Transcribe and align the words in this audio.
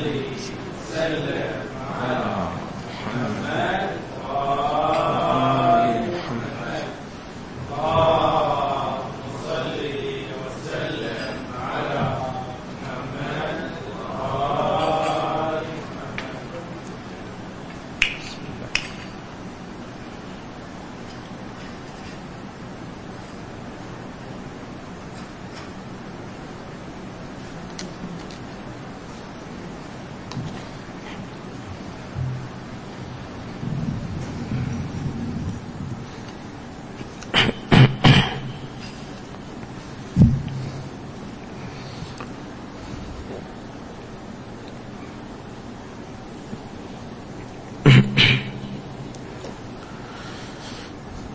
Sunday, 0.00 0.34
Saturday, 0.88 2.39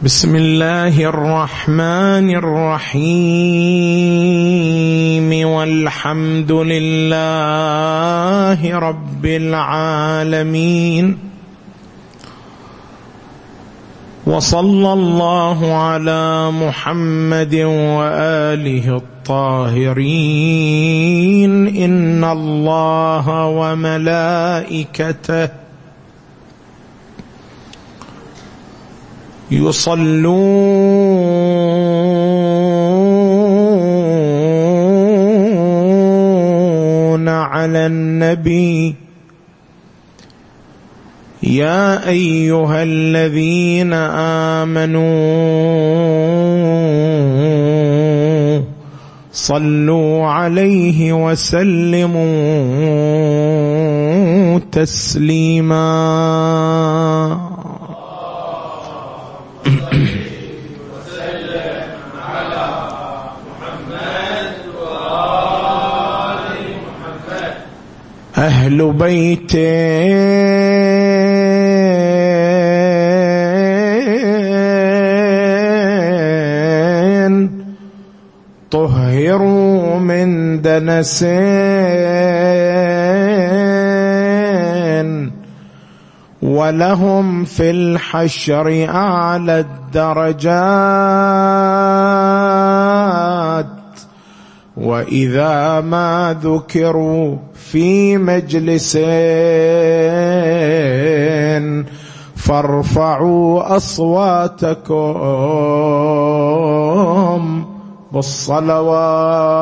بسم 0.05 0.35
الله 0.35 1.09
الرحمن 1.09 2.29
الرحيم 2.29 3.09
والحمد 5.49 6.51
لله 6.51 7.19
رب 8.79 9.25
العالمين. 9.25 11.17
وصلى 14.27 14.93
الله 14.93 15.73
على 15.73 16.51
محمد 16.51 17.55
وآله 17.65 18.97
الطاهرين. 18.97 20.17
إن 21.77 22.23
الله 22.23 23.45
وملائكته 23.45 25.49
يصلون 29.51 30.09
على 37.29 37.85
النبي. 37.85 38.95
يا 41.43 42.09
أيها 42.09 42.83
الذين 42.83 43.93
آمنوا 44.63 45.05
صلوا 49.33 50.25
عليه 50.25 51.13
وسلموا 51.13 52.25
تسليما. 54.71 55.85
أهل 68.37 68.93
بيت 68.93 69.51
طهروا 78.71 79.99
من 79.99 80.61
دنس 80.61 81.23
ولهم 86.41 87.45
في 87.45 87.71
الحشر 87.71 88.87
أعلى 88.89 89.59
الدرجات. 89.59 90.45
وإذا 94.77 95.81
ما 95.81 96.35
ذكروا 96.43 97.35
في 97.53 98.17
مجلس 98.17 98.97
فارفعوا 102.35 103.75
أصواتكم 103.75 105.13
بالصلوات. 108.11 109.55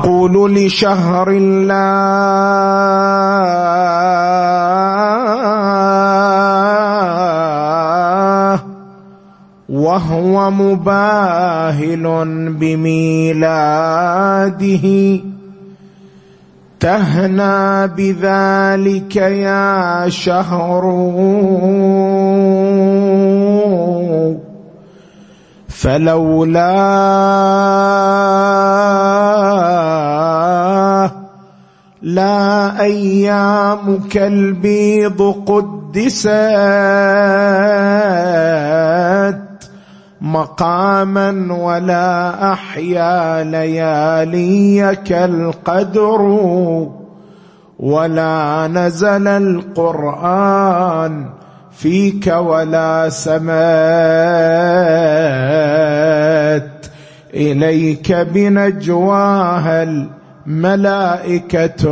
أقول 0.00 0.54
لشهر 0.54 1.28
الله 1.30 1.80
وهو 9.68 10.50
مباهل 10.50 12.04
بميلاده. 12.60 13.60
تهنى 16.80 17.86
بذلك 17.86 19.16
يا 19.16 20.08
شهر. 20.08 20.84
فلولا 25.80 26.76
لا 32.02 32.80
أيامك 32.80 34.16
البيض 34.16 35.22
قدست 35.46 36.28
مقاما 40.20 41.54
ولا 41.54 42.52
أحيا 42.52 43.44
لياليك 43.44 45.12
القدر 45.12 46.22
ولا 47.78 48.68
نزل 48.68 49.28
القرآن 49.28 50.60
فيك 51.72 52.26
ولا 52.26 53.08
سمات. 53.08 53.50
إليك 57.34 58.12
بنجواها 58.12 59.82
الملائكة 60.46 61.84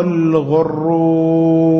الغرور. 0.00 1.78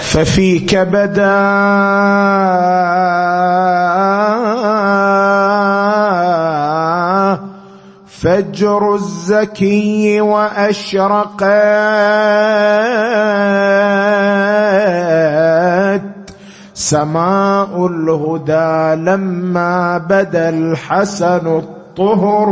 ففيك 0.00 0.76
بدا 0.76 1.40
فجر 8.22 8.94
الزكي 8.94 10.20
واشرقت 10.20 11.40
سماء 16.74 17.86
الهدى 17.86 19.02
لما 19.10 19.98
بدا 19.98 20.48
الحسن 20.48 21.46
الطهر. 21.46 22.48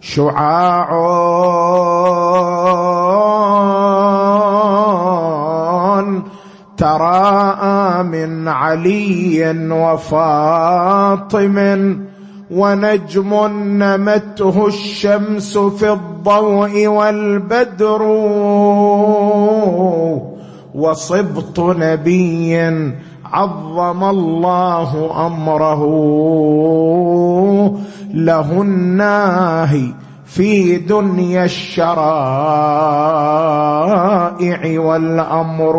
شعاع 0.00 0.88
تراءى 6.76 8.02
من 8.02 8.48
علي 8.48 9.68
وفاطم. 9.70 11.58
ونجم 12.50 13.46
نمته 13.82 14.66
الشمس 14.66 15.58
في 15.58 15.92
الضوء 15.92 16.86
والبدر. 16.86 18.02
وصبط 20.74 21.60
نبي 21.60 22.56
عظم 23.24 24.04
الله 24.04 25.26
أمره. 25.26 25.82
له 28.14 28.52
الناهي 28.62 29.92
في 30.24 30.76
دنيا 30.76 31.44
الشرائع 31.44 31.90
والأمر. 34.80 35.76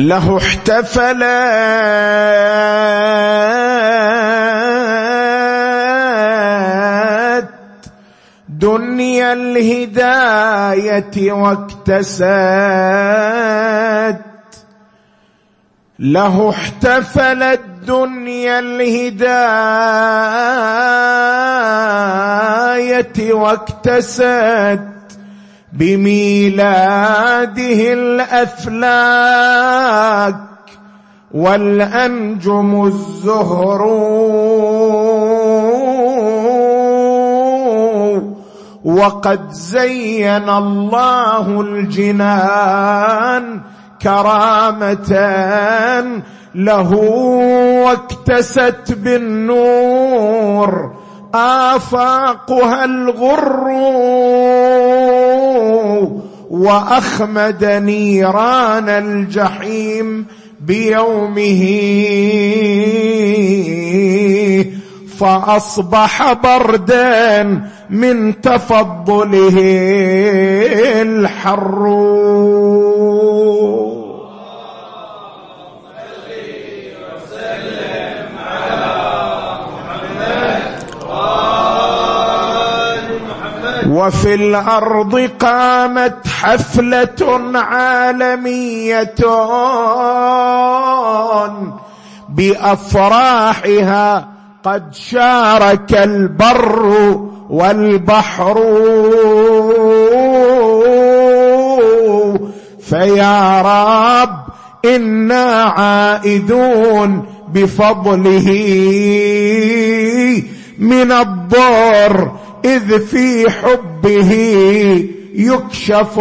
له 0.00 0.36
احتفلت 0.36 1.20
دنيا 8.48 9.32
الهداية 9.32 11.32
واكتست 11.32 12.22
له 15.98 16.50
احتفلت 16.50 17.60
دنيا 17.86 18.58
الهداية 18.58 19.32
واكتست 23.32 24.80
بميلاده 25.80 27.80
الأفلاك 28.72 28.80
والأنجم 31.34 32.84
الزهر 32.86 33.82
وقد 38.84 39.50
زين 39.50 40.48
الله 40.48 41.60
الجنان 41.60 43.60
كرامة 44.02 45.12
له 46.54 46.94
واكتست 47.84 48.92
بالنور 48.92 50.92
آفاقها 51.34 52.84
الغر 52.84 53.68
وأخمد 56.50 57.64
نيران 57.64 58.88
الجحيم 58.88 60.26
بيومه. 60.60 61.62
فأصبح 65.18 66.32
بردا 66.32 67.60
من 67.90 68.40
تفضله 68.40 69.56
الحر 71.02 71.86
وفي 84.00 84.34
الأرض 84.34 85.30
قامت 85.40 86.28
حفلة 86.28 87.50
عالمية 87.54 89.14
بأفراحها 92.28 94.28
قد 94.64 94.94
شارك 94.94 95.94
البر 95.94 97.20
والبحر. 97.50 98.54
فيا 102.80 103.62
رب 103.62 104.36
إنا 104.84 105.62
عائدون 105.62 107.24
بفضله 107.52 108.48
من 110.78 111.12
الضر 111.12 112.30
إذ 112.64 112.98
في 112.98 113.50
حبه 113.50 114.32
يكشف 115.34 116.18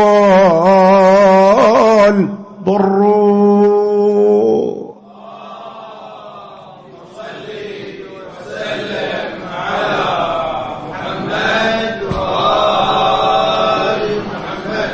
الضر. 2.07 3.19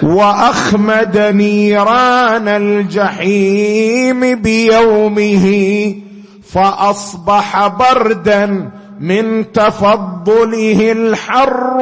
وأخمد 0.04 1.18
نيران 1.18 2.48
الجحيم 2.48 4.36
بيومه 4.42 5.46
فأصبح 6.50 7.68
بردا 7.68 8.72
من 9.00 9.52
تفضله 9.52 10.92
الحر. 10.92 11.78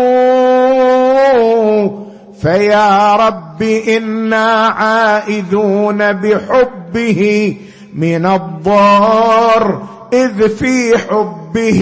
فيا 2.42 3.16
رب 3.16 3.62
إنا 3.64 4.68
عائذون 4.68 6.14
بحبه 6.14 7.58
من 7.94 8.26
الضار 8.26 9.82
إذ 10.14 10.50
في 10.50 10.98
حبه 10.98 11.82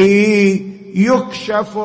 يكشف. 0.95 1.77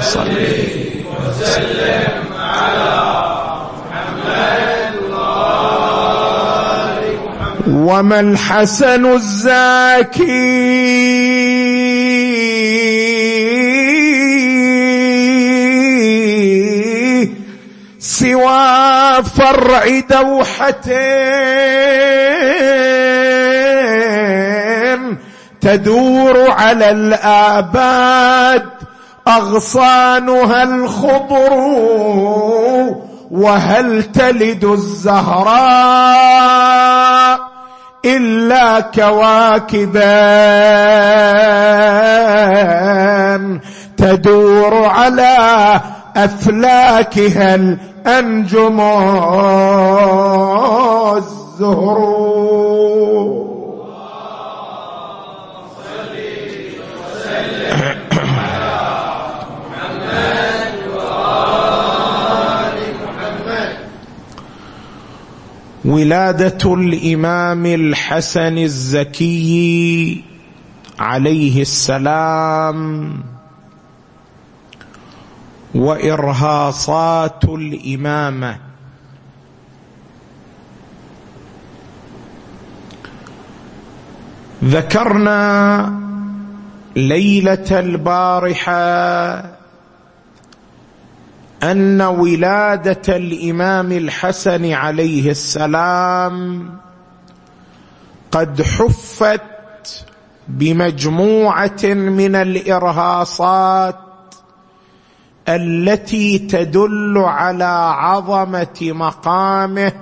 صلي 0.00 1.04
وسلم 1.10 2.32
على 2.38 3.15
وما 7.86 8.20
الحسن 8.20 9.06
الزاكي 16.46 17.34
سوى 17.98 19.22
فرع 19.36 19.98
دوحتين 20.10 20.86
تدور 25.60 26.50
على 26.50 26.90
الآباد 26.90 28.66
أغصانها 29.28 30.62
الخضر 30.62 31.52
وهل 33.30 34.02
تلد 34.02 34.64
الزهراء 34.64 36.16
إلا 38.06 38.80
كواكبا 38.80 40.06
تدور 43.96 44.74
على 44.74 45.36
أفلاكها 46.16 47.54
الأنجم 47.54 48.80
الزهر 51.16 52.45
ولادة 65.86 66.74
الإمام 66.74 67.66
الحسن 67.66 68.58
الزكي 68.58 70.24
عليه 70.98 71.62
السلام 71.62 73.12
وإرهاصات 75.74 77.44
الإمامة. 77.44 78.58
ذكرنا 84.64 85.92
ليلة 86.96 87.80
البارحة 87.80 89.55
أن 91.62 92.02
ولادة 92.02 93.16
الإمام 93.16 93.92
الحسن 93.92 94.72
عليه 94.72 95.30
السلام 95.30 96.70
قد 98.32 98.62
حفت 98.62 99.40
بمجموعة 100.48 101.84
من 101.84 102.34
الإرهاصات 102.34 103.96
التي 105.48 106.38
تدل 106.38 107.18
على 107.18 107.94
عظمة 107.98 108.78
مقامه 108.82 109.92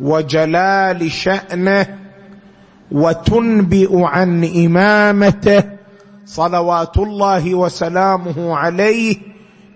وجلال 0.00 1.12
شأنه 1.12 1.98
وتنبئ 2.92 4.02
عن 4.02 4.44
إمامته 4.44 5.62
صلوات 6.26 6.98
الله 6.98 7.54
وسلامه 7.54 8.56
عليه 8.56 9.29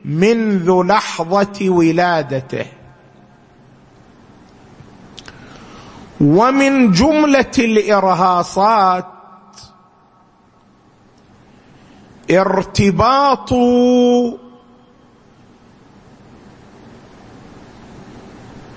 منذ 0.05 0.83
لحظة 0.87 1.71
ولادته. 1.71 2.67
ومن 6.21 6.93
جملة 6.93 7.53
الإرهاصات 7.59 9.07
ارتباط 12.31 13.53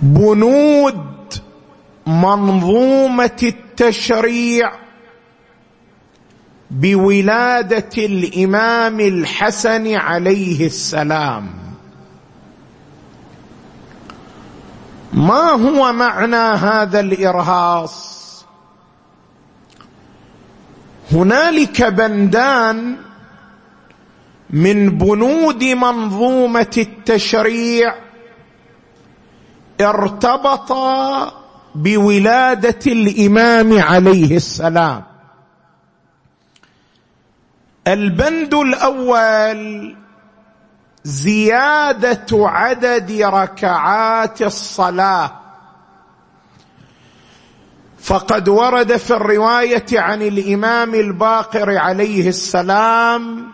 بنود 0.01 1.33
منظومة 2.07 3.39
التشريع 3.43 4.86
بولادة 6.71 8.05
الإمام 8.05 8.99
الحسن 8.99 9.95
عليه 9.95 10.65
السلام. 10.65 11.49
ما 15.13 15.49
هو 15.51 15.93
معنى 15.93 16.35
هذا 16.35 16.99
الإرهاص؟ 16.99 18.17
هنالك 21.11 21.83
بندان 21.83 22.95
من 24.49 24.89
بنود 24.97 25.63
منظومة 25.63 26.73
التشريع 26.77 27.95
ارتبط 29.81 30.71
بولادة 31.75 32.79
الإمام 32.87 33.79
عليه 33.79 34.35
السلام. 34.35 35.03
البند 37.87 38.53
الأول 38.53 39.95
زيادة 41.03 42.25
عدد 42.31 43.11
ركعات 43.21 44.41
الصلاة. 44.41 45.31
فقد 47.99 48.49
ورد 48.49 48.97
في 48.97 49.11
الرواية 49.11 49.85
عن 49.93 50.21
الإمام 50.21 50.95
الباقر 50.95 51.77
عليه 51.77 52.29
السلام 52.29 53.51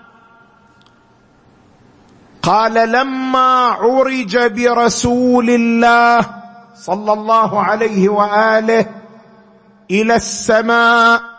قال 2.42 2.74
لما 2.92 3.66
عرج 3.66 4.38
برسول 4.38 5.50
الله 5.50 6.26
صلى 6.76 7.14
الله 7.14 7.64
عليه 7.64 8.10
وآله 8.10 8.86
إلى 9.92 10.16
السماء 10.16 11.33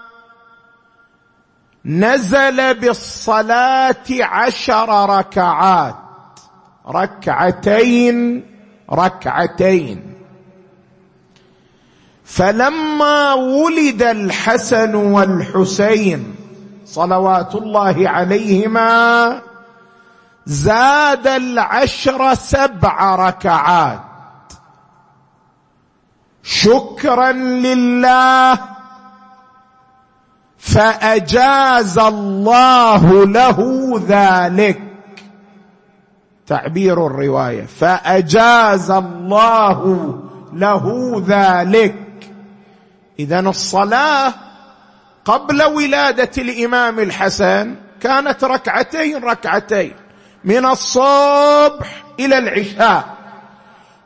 نزل 1.84 2.74
بالصلاة 2.74 4.04
عشر 4.10 5.18
ركعات. 5.18 5.94
ركعتين 6.88 8.46
ركعتين. 8.92 10.14
فلما 12.24 13.32
ولد 13.34 14.02
الحسن 14.02 14.94
والحسين 14.94 16.34
صلوات 16.86 17.54
الله 17.54 18.08
عليهما 18.08 19.42
زاد 20.46 21.26
العشر 21.26 22.34
سبع 22.34 23.14
ركعات. 23.28 24.00
شكرا 26.42 27.32
لله 27.32 28.73
فأجاز 30.64 31.98
الله 31.98 33.26
له 33.26 33.92
ذلك. 34.08 34.82
تعبير 36.46 37.06
الرواية. 37.06 37.66
فأجاز 37.66 38.90
الله 38.90 40.14
له 40.52 41.14
ذلك. 41.28 41.94
اذا 43.18 43.40
الصلاة 43.40 44.34
قبل 45.24 45.62
ولادة 45.62 46.30
الإمام 46.38 47.00
الحسن 47.00 47.74
كانت 48.00 48.44
ركعتين 48.44 49.24
ركعتين 49.24 49.92
من 50.44 50.66
الصبح 50.66 52.04
إلى 52.20 52.38
العشاء. 52.38 53.04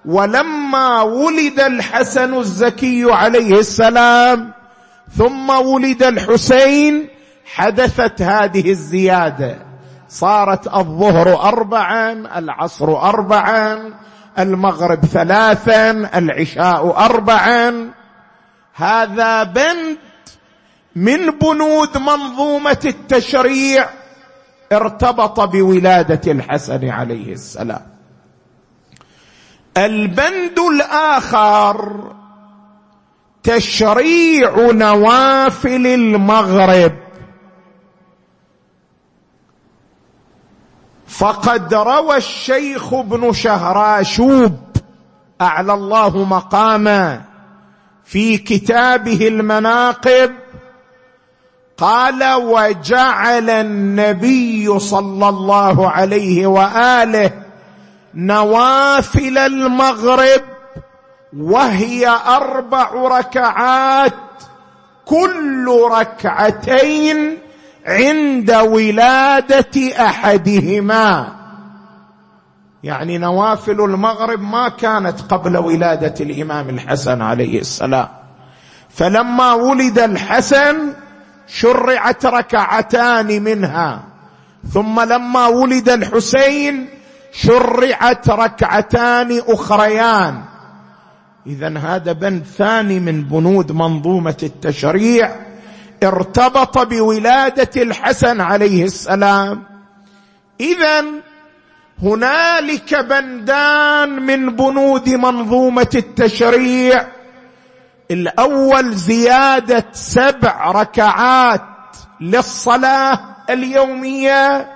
ولما 0.04 1.02
ولد 1.02 1.60
الحسن 1.60 2.34
الزكي 2.34 3.12
عليه 3.12 3.58
السلام 3.58 4.57
ثم 5.16 5.50
ولد 5.50 6.02
الحسين 6.02 7.08
حدثت 7.54 8.22
هذه 8.22 8.70
الزيادة. 8.70 9.58
صارت 10.08 10.74
الظهر 10.76 11.48
اربعا 11.48 12.12
العصر 12.38 12.96
اربعا 13.08 13.94
المغرب 14.38 15.04
ثلاثا 15.04 15.90
العشاء 15.90 17.04
اربعا. 17.04 17.90
هذا 18.74 19.42
بند 19.42 19.96
من 20.96 21.30
بنود 21.30 21.98
منظومة 21.98 22.78
التشريع 22.84 23.88
ارتبط 24.72 25.40
بولادة 25.40 26.32
الحسن 26.32 26.88
عليه 26.88 27.32
السلام. 27.32 27.86
البند 29.76 30.58
الآخر 30.58 32.17
تشريع 33.48 34.70
نوافل 34.70 35.86
المغرب. 35.86 36.92
فقد 41.06 41.74
روى 41.74 42.16
الشيخ 42.16 42.94
ابن 42.94 43.32
شهراشوب 43.32 44.56
أعلى 45.40 45.74
الله 45.74 46.24
مقاما 46.24 47.20
في 48.04 48.38
كتابه 48.38 49.28
المناقب 49.28 50.34
قال 51.78 52.34
وجعل 52.34 53.50
النبي 53.50 54.78
صلى 54.78 55.28
الله 55.28 55.90
عليه 55.90 56.46
وآله 56.46 57.30
نوافل 58.14 59.38
المغرب 59.38 60.57
وهي 61.36 62.08
أربع 62.08 62.90
ركعات 62.92 64.14
كل 65.04 65.88
ركعتين 65.92 67.38
عند 67.86 68.50
ولادة 68.50 70.06
أحدهما. 70.06 71.38
يعني 72.82 73.18
نوافل 73.18 73.80
المغرب 73.80 74.40
ما 74.40 74.68
كانت 74.68 75.20
قبل 75.20 75.56
ولادة 75.56 76.14
الإمام 76.20 76.68
الحسن 76.68 77.22
عليه 77.22 77.60
السلام. 77.60 78.08
فلما 78.90 79.52
ولد 79.52 79.98
الحسن 79.98 80.92
شرعت 81.46 82.26
ركعتان 82.26 83.42
منها. 83.42 84.02
ثم 84.72 85.00
لما 85.00 85.46
ولد 85.46 85.88
الحسين 85.88 86.88
شرعت 87.32 88.30
ركعتان 88.30 89.42
أخريان. 89.48 90.42
اذا 91.46 91.78
هذا 91.78 92.12
بند 92.12 92.44
ثاني 92.44 93.00
من 93.00 93.22
بنود 93.22 93.72
منظومة 93.72 94.36
التشريع 94.42 95.36
ارتبط 96.02 96.78
بولادة 96.78 97.82
الحسن 97.82 98.40
عليه 98.40 98.84
السلام. 98.84 99.62
اذا 100.60 101.04
هنالك 102.02 102.94
بندان 102.94 104.22
من 104.22 104.56
بنود 104.56 105.08
منظومة 105.08 105.90
التشريع. 105.94 107.08
الأول 108.10 108.94
زيادة 108.94 109.84
سبع 109.92 110.70
ركعات 110.70 111.62
للصلاة 112.20 113.20
اليومية. 113.50 114.72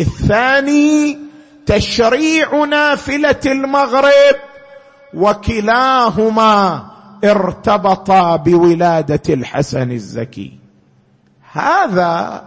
الثاني 0.00 1.18
تشريع 1.66 2.64
نافلة 2.64 3.40
المغرب. 3.46 4.47
وكلاهما 5.14 6.86
ارتبطا 7.24 8.36
بولادة 8.36 9.34
الحسن 9.34 9.92
الزكي. 9.92 10.58
هذا 11.52 12.44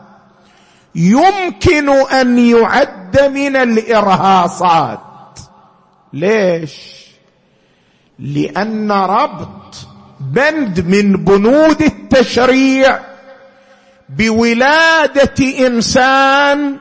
يمكن 0.95 1.89
أن 1.89 2.39
يعد 2.39 3.19
من 3.19 3.55
الإرهاصات. 3.55 4.99
ليش؟ 6.13 7.01
لأن 8.19 8.91
ربط 8.91 9.75
بند 10.19 10.79
من 10.79 11.25
بنود 11.25 11.81
التشريع 11.81 12.99
بولادة 14.09 15.67
إنسان 15.67 16.77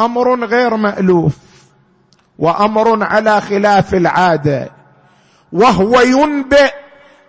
أمر 0.00 0.44
غير 0.44 0.76
مألوف 0.76 1.36
وأمر 2.38 3.04
على 3.04 3.40
خلاف 3.40 3.94
العادة. 3.94 4.81
وهو 5.52 6.00
ينبئ 6.00 6.72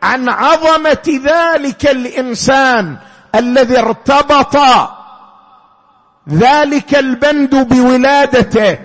عن 0.03 0.29
عظمة 0.29 1.19
ذلك 1.23 1.89
الإنسان 1.91 2.97
الذي 3.35 3.79
ارتبط 3.79 4.57
ذلك 6.29 6.95
البند 6.95 7.55
بولادته. 7.55 8.77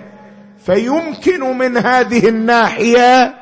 فيمكن 0.65 1.57
من 1.57 1.77
هذه 1.77 2.29
الناحية 2.29 3.35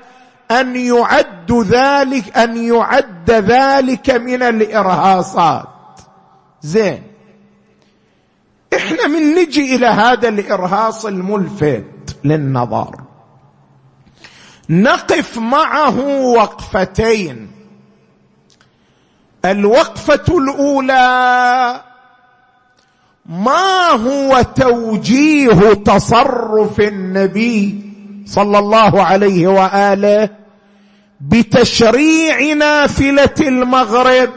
أن 0.51 0.75
يعد 0.75 1.51
ذلك 1.51 2.37
أن 2.37 2.57
يعد 2.57 3.31
ذلك 3.31 4.09
من 4.09 4.43
الإرهاصات. 4.43 5.67
زين. 6.61 7.03
إحنا 8.75 9.07
من 9.07 9.35
نجي 9.35 9.75
إلى 9.75 9.87
هذا 9.87 10.29
الإرهاص 10.29 11.05
الملفت 11.05 11.83
للنظر. 12.23 13.06
نقف 14.69 15.37
معه 15.37 15.99
وقفتين. 16.37 17.51
الوقفة 19.45 20.37
الأولى 20.37 21.81
ما 23.25 23.89
هو 23.89 24.41
توجيه 24.55 25.73
تصرف 25.73 26.79
النبي 26.79 27.83
صلى 28.25 28.59
الله 28.59 29.03
عليه 29.03 29.47
وآله 29.47 30.29
بتشريع 31.21 32.53
نافلة 32.53 33.35
المغرب 33.41 34.29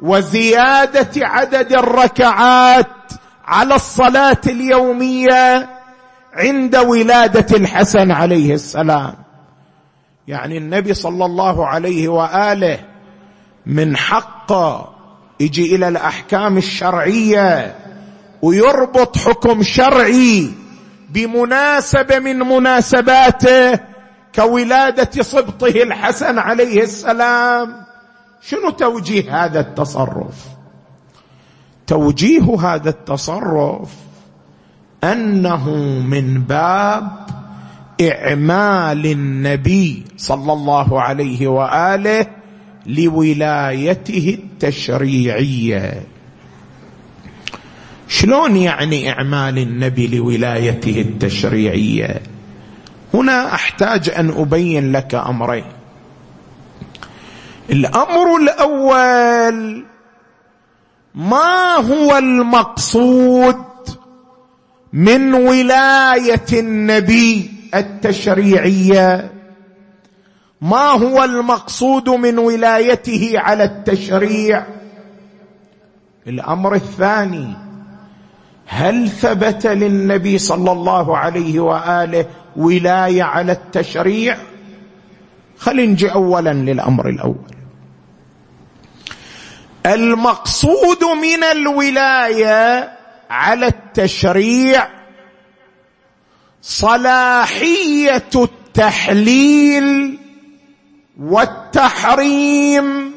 وزيادة 0.00 1.26
عدد 1.26 1.72
الركعات 1.72 2.86
على 3.44 3.74
الصلاة 3.74 4.40
اليومية 4.46 5.68
عند 6.34 6.76
ولادة 6.76 7.56
الحسن 7.56 8.10
عليه 8.10 8.54
السلام. 8.54 9.14
يعني 10.28 10.58
النبي 10.58 10.94
صلى 10.94 11.24
الله 11.24 11.66
عليه 11.66 12.08
وآله 12.08 12.78
من 13.66 13.96
حقه 13.96 14.94
يجي 15.40 15.74
إلى 15.76 15.88
الأحكام 15.88 16.58
الشرعية 16.58 17.76
ويربط 18.42 19.18
حكم 19.18 19.62
شرعي 19.62 20.50
بمناسبة 21.10 22.18
من 22.18 22.38
مناسباته 22.38 23.80
كولادة 24.34 25.22
سبطه 25.22 25.82
الحسن 25.82 26.38
عليه 26.38 26.82
السلام. 26.82 27.76
شنو 28.40 28.70
توجيه 28.70 29.44
هذا 29.44 29.60
التصرف؟ 29.60 30.46
توجيه 31.86 32.56
هذا 32.60 32.90
التصرف 32.90 33.90
أنه 35.04 35.70
من 36.00 36.42
باب 36.42 37.26
إعمال 38.10 39.06
النبي 39.06 40.02
صلى 40.16 40.52
الله 40.52 41.02
عليه 41.02 41.46
وآله 41.46 42.26
لولايته 42.86 44.38
التشريعية. 44.42 46.02
شلون 48.08 48.56
يعني 48.56 49.10
إعمال 49.10 49.58
النبي 49.58 50.06
لولايته 50.06 51.00
التشريعية؟ 51.00 52.22
هنا 53.14 53.54
أحتاج 53.54 54.10
أن 54.10 54.30
أبين 54.30 54.92
لك 54.92 55.14
أمرين. 55.14 55.64
الأمر 57.70 58.36
الأول 58.36 59.84
ما 61.14 61.74
هو 61.76 62.18
المقصود 62.18 63.56
من 64.92 65.34
ولاية 65.34 66.46
النبي؟ 66.52 67.50
التشريعية 67.74 69.32
ما 70.60 70.86
هو 70.90 71.24
المقصود 71.24 72.08
من 72.08 72.38
ولايته 72.38 73.32
على 73.34 73.64
التشريع؟ 73.64 74.66
الأمر 76.26 76.74
الثاني 76.74 77.54
هل 78.66 79.08
ثبت 79.08 79.66
للنبي 79.66 80.38
صلى 80.38 80.72
الله 80.72 81.18
عليه 81.18 81.60
وآله 81.60 82.26
ولاية 82.56 83.22
على 83.22 83.52
التشريع؟ 83.52 84.36
خلينا 85.58 85.92
نجي 85.92 86.12
اولا 86.12 86.52
للأمر 86.52 87.08
الأول. 87.08 87.52
المقصود 89.86 91.04
من 91.22 91.44
الولاية 91.44 92.92
على 93.30 93.66
التشريع 93.66 94.88
صلاحية 96.62 98.30
التحليل 98.34 100.18
والتحريم 101.20 103.12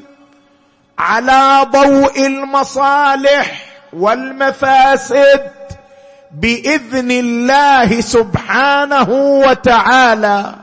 على 1.00 1.68
ضوء 1.72 2.28
المصالح 2.28 3.66
والمفاسد 3.94 5.52
بإذن 6.32 7.12
الله 7.12 8.02
سبحانه 8.02 9.10
وتعالى. 9.48 10.56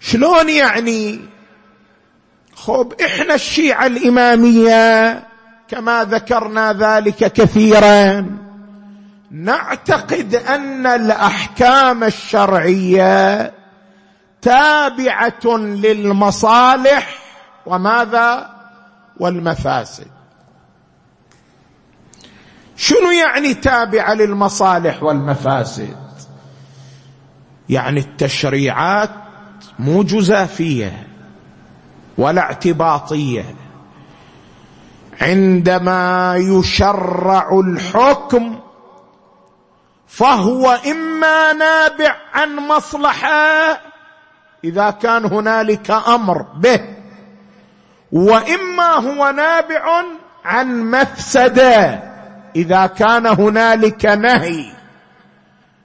شلون 0.00 0.48
يعني؟ 0.48 1.20
خب 2.54 2.92
إحنا 3.04 3.34
الشيعة 3.34 3.86
الإمامية 3.86 5.22
كما 5.68 6.04
ذكرنا 6.04 6.72
ذلك 6.72 7.32
كثيرا. 7.32 8.26
نعتقد 9.34 10.34
أن 10.34 10.86
الأحكام 10.86 12.04
الشرعية 12.04 13.52
تابعة 14.42 15.56
للمصالح 15.56 17.18
وماذا؟ 17.66 18.50
والمفاسد. 19.20 20.06
شنو 22.76 23.10
يعني 23.10 23.54
تابعة 23.54 24.14
للمصالح 24.14 25.02
والمفاسد؟ 25.02 25.96
يعني 27.68 28.00
التشريعات 28.00 29.10
مو 29.78 30.02
جزافية 30.02 31.06
ولا 32.18 32.40
اعتباطية. 32.40 33.54
عندما 35.20 36.34
يشرع 36.36 37.60
الحكم 37.60 38.63
فهو 40.16 40.78
إما 40.86 41.52
نابع 41.52 42.16
عن 42.34 42.56
مصلحة 42.56 43.80
إذا 44.64 44.90
كان 44.90 45.24
هنالك 45.24 45.90
أمر 45.90 46.42
به 46.42 46.80
وإما 48.12 48.92
هو 48.94 49.30
نابع 49.30 50.04
عن 50.44 50.90
مفسدة 50.90 52.02
إذا 52.56 52.86
كان 52.86 53.26
هنالك 53.26 54.06
نهي. 54.06 54.64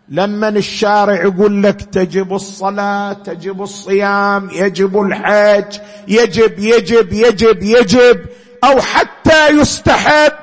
لما 0.09 0.49
الشارع 0.49 1.13
يقول 1.13 1.63
لك 1.63 1.81
تجب 1.81 2.33
الصلاة 2.33 3.13
تجب 3.13 3.61
الصيام 3.61 4.49
يجب 4.51 5.01
الحج 5.01 5.77
يجب 6.07 6.59
يجب 6.59 7.13
يجب 7.13 7.63
يجب 7.63 8.25
أو 8.63 8.81
حتى 8.81 9.49
يستحب. 9.49 10.33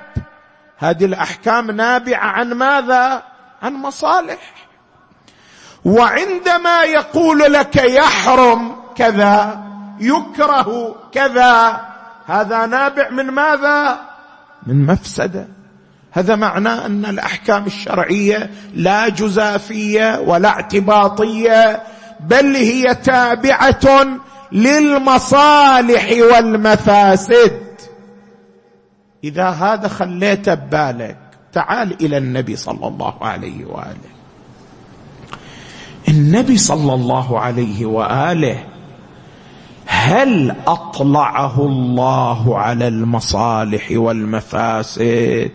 هذه 0.79 1.05
الأحكام 1.05 1.71
نابعة 1.71 2.27
عن 2.27 2.53
ماذا؟ 2.53 3.36
عن 3.63 3.75
مصالح. 3.75 4.55
وعندما 5.85 6.83
يقول 6.83 7.39
لك 7.39 7.77
يحرم 7.77 8.77
كذا 8.97 9.63
يكره 10.01 10.97
كذا 11.13 11.81
هذا 12.27 12.67
نابع 12.67 13.11
من 13.11 13.27
ماذا؟ 13.27 13.99
من 14.67 14.87
مفسدة. 14.87 15.49
هذا 16.13 16.37
معناه 16.37 16.87
أن 16.87 17.05
الأحكام 17.05 17.67
الشرعية 17.67 18.51
لا 18.75 19.09
جزافية 19.09 20.21
ولا 20.21 20.49
اعتباطية 20.49 21.83
بل 22.21 22.57
هي 22.57 22.95
تابعة 22.95 24.07
للمصالح 24.53 26.11
والمفاسد. 26.33 27.67
إذا 29.25 29.49
هذا 29.49 29.89
خليته 29.89 30.55
ببالك. 30.55 31.26
تعال 31.57 31.97
إلى 32.01 32.19
النبي 32.19 32.57
صلى 32.57 32.89
الله 32.89 33.15
عليه 33.21 33.65
وآله. 33.65 34.13
النبي 36.09 36.57
صلى 36.57 36.95
الله 36.95 37.41
عليه 37.41 37.87
وآله 37.87 38.65
هل 39.87 40.55
أطلعه 40.67 41.61
الله 41.61 42.59
على 42.59 42.89
المصالح 42.89 43.89
والمفاسد؟ 43.91 45.51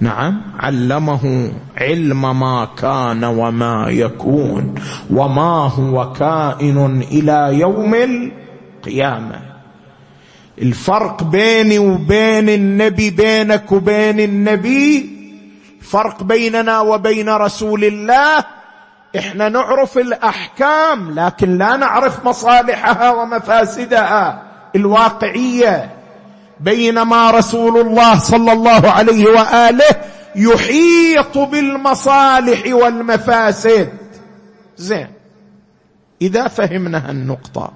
نعم 0.00 0.42
علمه 0.58 1.52
علم 1.76 2.40
ما 2.40 2.68
كان 2.78 3.24
وما 3.24 3.86
يكون 3.90 4.74
وما 5.10 5.68
هو 5.68 6.12
كائن 6.12 7.02
إلى 7.02 7.58
يوم 7.58 7.94
القيامة. 7.94 9.51
الفرق 10.62 11.22
بيني 11.22 11.78
وبين 11.78 12.48
النبي 12.48 13.10
بينك 13.10 13.72
وبين 13.72 14.20
النبي 14.20 15.10
فرق 15.80 16.22
بيننا 16.22 16.80
وبين 16.80 17.28
رسول 17.28 17.84
الله. 17.84 18.44
إحنا 19.18 19.48
نعرف 19.48 19.98
الأحكام 19.98 21.20
لكن 21.20 21.58
لا 21.58 21.76
نعرف 21.76 22.26
مصالحها 22.26 23.10
ومفاسدها 23.10 24.42
الواقعية. 24.76 25.90
بينما 26.60 27.30
رسول 27.30 27.80
الله 27.80 28.18
صلى 28.18 28.52
الله 28.52 28.90
عليه 28.90 29.26
وآله 29.26 29.96
يحيط 30.36 31.38
بالمصالح 31.38 32.74
والمفاسد. 32.74 33.88
زين. 34.76 35.08
إذا 36.22 36.48
فهمنا 36.48 37.10
هالنقطة 37.10 37.72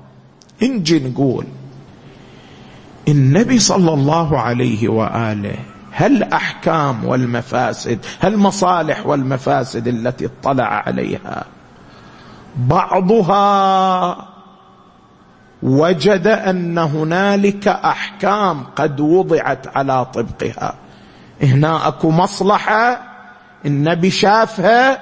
نجي 0.62 0.99
نقول 0.99 1.44
النبي 3.09 3.59
صلى 3.59 3.95
الله 3.95 4.40
عليه 4.40 4.88
وآله 4.88 5.57
هل 5.90 6.16
الاحكام 6.16 7.05
والمفاسد 7.05 7.99
هل 8.21 8.35
المصالح 8.35 9.07
والمفاسد 9.07 9.88
التي 9.88 10.27
اطلع 10.27 10.64
عليها؟ 10.87 11.45
بعضها 12.57 14.16
وجد 15.62 16.27
أن 16.27 16.79
هنالك 16.79 17.69
أحكام 17.69 18.64
قد 18.77 19.01
وضعت 19.01 19.77
على 19.77 20.05
طبقها. 20.05 20.75
هنا 21.42 21.88
أكو 21.88 22.11
مصلحة 22.11 23.03
النبي 23.66 24.11
شافها 24.11 24.99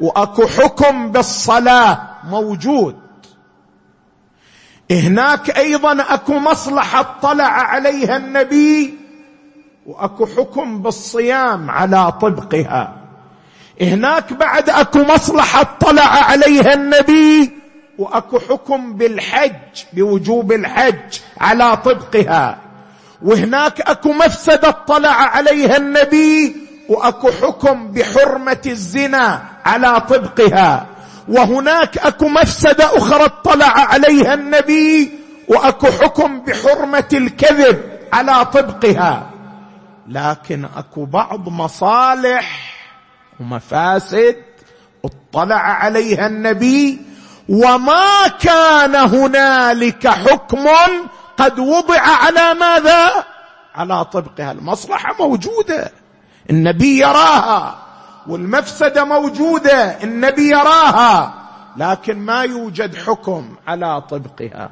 وأكو 0.00 0.46
حكم 0.46 1.12
بالصلاة 1.12 2.00
موجود. 2.24 2.96
هناك 4.90 5.58
أيضا 5.58 6.02
أكو 6.08 6.38
مصلحة 6.38 7.16
طلع 7.22 7.44
عليها 7.44 8.16
النبي 8.16 8.94
وأكو 9.86 10.26
حكم 10.26 10.82
بالصيام 10.82 11.70
على 11.70 12.12
طبقها. 12.12 12.94
هناك 13.80 14.32
بعد 14.32 14.70
أكو 14.70 14.98
مصلحة 14.98 15.62
طلع 15.80 16.06
عليها 16.06 16.74
النبي 16.74 17.50
وأكو 17.98 18.38
حكم 18.38 18.92
بالحج 18.92 19.82
بوجوب 19.92 20.52
الحج 20.52 21.18
على 21.40 21.76
طبقها. 21.76 22.58
وهناك 23.22 23.80
أكو 23.80 24.12
مفسدة 24.12 24.70
طلع 24.70 25.10
عليها 25.12 25.76
النبي 25.76 26.56
وأكو 26.88 27.30
حكم 27.30 27.92
بحرمة 27.92 28.62
الزنا 28.66 29.42
على 29.64 30.00
طبقها. 30.00 30.86
وهناك 31.28 31.98
اكو 31.98 32.28
مفسدة 32.28 32.98
أخرى 32.98 33.24
اطلع 33.24 33.66
عليها 33.66 34.34
النبي 34.34 35.12
واكو 35.48 35.86
حكم 35.86 36.40
بحرمة 36.40 37.08
الكذب 37.12 37.98
على 38.12 38.44
طبقها. 38.44 39.30
لكن 40.08 40.64
اكو 40.76 41.04
بعض 41.04 41.48
مصالح 41.48 42.74
ومفاسد 43.40 44.36
اطلع 45.04 45.56
عليها 45.56 46.26
النبي 46.26 46.98
وما 47.48 48.28
كان 48.40 48.94
هنالك 48.94 50.08
حكم 50.08 50.66
قد 51.36 51.58
وضع 51.58 52.00
على 52.00 52.54
ماذا؟ 52.54 53.24
على 53.74 54.04
طبقها. 54.04 54.52
المصلحة 54.52 55.14
موجودة. 55.20 55.92
النبي 56.50 56.98
يراها. 56.98 57.87
والمفسده 58.28 59.04
موجودة 59.04 60.04
النبي 60.04 60.50
يراها 60.50 61.34
لكن 61.76 62.18
ما 62.18 62.42
يوجد 62.42 62.96
حكم 62.96 63.48
على 63.66 64.00
طبقها. 64.00 64.70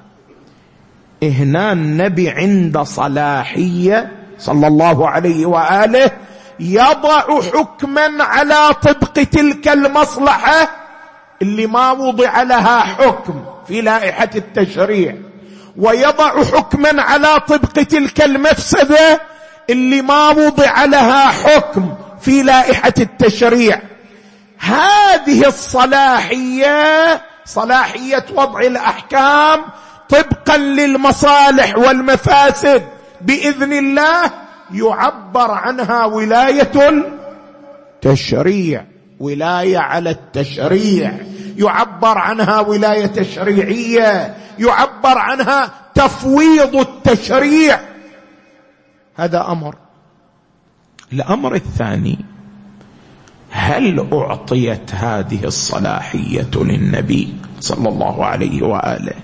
هنا 1.23 1.73
النبي 1.73 2.31
عند 2.31 2.79
صلاحية 2.79 4.13
صلى 4.39 4.67
الله 4.67 5.09
عليه 5.09 5.47
وآله 5.47 6.11
يضع 6.61 7.41
حكما 7.55 8.25
على 8.25 8.75
طبق 8.83 9.13
تلك 9.13 9.69
المصلحة 9.69 10.71
اللي 11.43 11.67
ما 11.67 11.93
وضع 11.93 12.43
لها 12.43 12.81
حكم 12.81 13.45
في 13.69 13.81
لائحة 13.81 14.31
التشريع. 14.35 15.15
ويضع 15.77 16.45
حكما 16.45 17.03
على 17.03 17.41
طبق 17.49 17.83
تلك 17.83 18.23
المفسدة 18.23 19.21
اللي 19.71 20.03
ما 20.03 20.29
وضع 20.29 20.85
لها 20.85 21.29
حكم. 21.29 21.95
في 22.27 22.43
لائحة 22.43 22.95
التشريع. 22.99 23.81
هذه 24.59 25.47
الصلاحية 25.47 27.23
صلاحية 27.45 28.25
وضع 28.35 28.61
الأحكام 28.61 29.65
طبقا 30.09 30.57
للمصالح 30.57 31.79
والمفاسد. 31.79 32.83
بإذن 33.21 33.73
الله 33.73 34.31
يعبر 34.75 35.51
عنها 35.51 36.05
ولاية 36.05 37.05
التشريع. 38.03 38.85
ولاية 39.21 39.79
على 39.79 40.11
التشريع. 40.11 41.13
يعبر 41.57 42.19
عنها 42.19 42.61
ولاية 42.61 43.07
تشريعية. 43.07 44.37
يعبر 44.59 45.19
عنها 45.19 45.71
تفويض 45.95 46.77
التشريع. 46.77 47.81
هذا 49.17 49.47
أمر 49.49 49.86
الأمر 51.13 51.55
الثاني 51.55 52.19
هل 53.51 54.07
أعطيت 54.13 54.95
هذه 54.95 55.45
الصلاحية 55.45 56.51
للنبي 56.55 57.35
صلى 57.61 57.89
الله 57.89 58.25
عليه 58.25 58.63
وآله؟ 58.63 59.15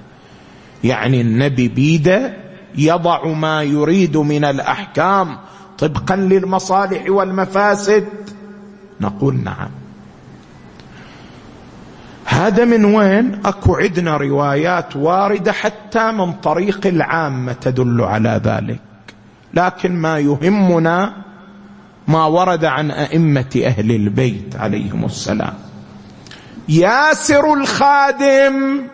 يعني 0.84 1.20
النبي 1.20 1.68
بيده 1.68 2.36
يضع 2.78 3.26
ما 3.26 3.62
يريد 3.62 4.16
من 4.16 4.44
الأحكام 4.44 5.38
طبقا 5.78 6.16
للمصالح 6.16 7.04
والمفاسد؟ 7.08 8.06
نقول 9.00 9.44
نعم. 9.44 9.70
هذا 12.24 12.64
من 12.64 12.84
وين؟ 12.84 13.40
أكو 13.44 13.74
عندنا 13.76 14.16
روايات 14.16 14.96
واردة 14.96 15.52
حتى 15.52 16.12
من 16.12 16.32
طريق 16.32 16.86
العامة 16.86 17.52
تدل 17.52 18.00
على 18.00 18.40
ذلك. 18.44 18.80
لكن 19.54 19.92
ما 19.96 20.18
يهمنا 20.18 21.14
ما 22.12 22.26
ورد 22.26 22.64
عن 22.64 22.90
أئمة 22.90 23.62
أهل 23.64 23.90
البيت 23.90 24.56
عليهم 24.56 25.04
السلام. 25.04 25.54
ياسر 26.68 27.54
الخادم 27.54 28.86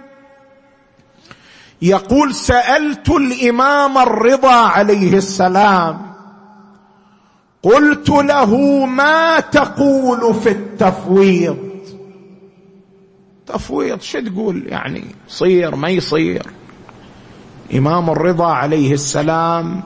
يقول 1.82 2.34
سألت 2.34 3.08
الإمام 3.08 3.98
الرضا 3.98 4.54
عليه 4.54 5.16
السلام 5.16 5.98
قلت 7.62 8.08
له 8.08 8.56
ما 8.86 9.40
تقول 9.40 10.34
في 10.34 10.50
التفويض؟ 10.50 11.56
تفويض 13.46 14.00
شو 14.00 14.20
تقول 14.20 14.64
يعني؟ 14.66 15.04
صير 15.28 15.76
ما 15.76 15.88
يصير؟ 15.88 16.46
إمام 17.74 18.10
الرضا 18.10 18.46
عليه 18.46 18.92
السلام 18.92 19.82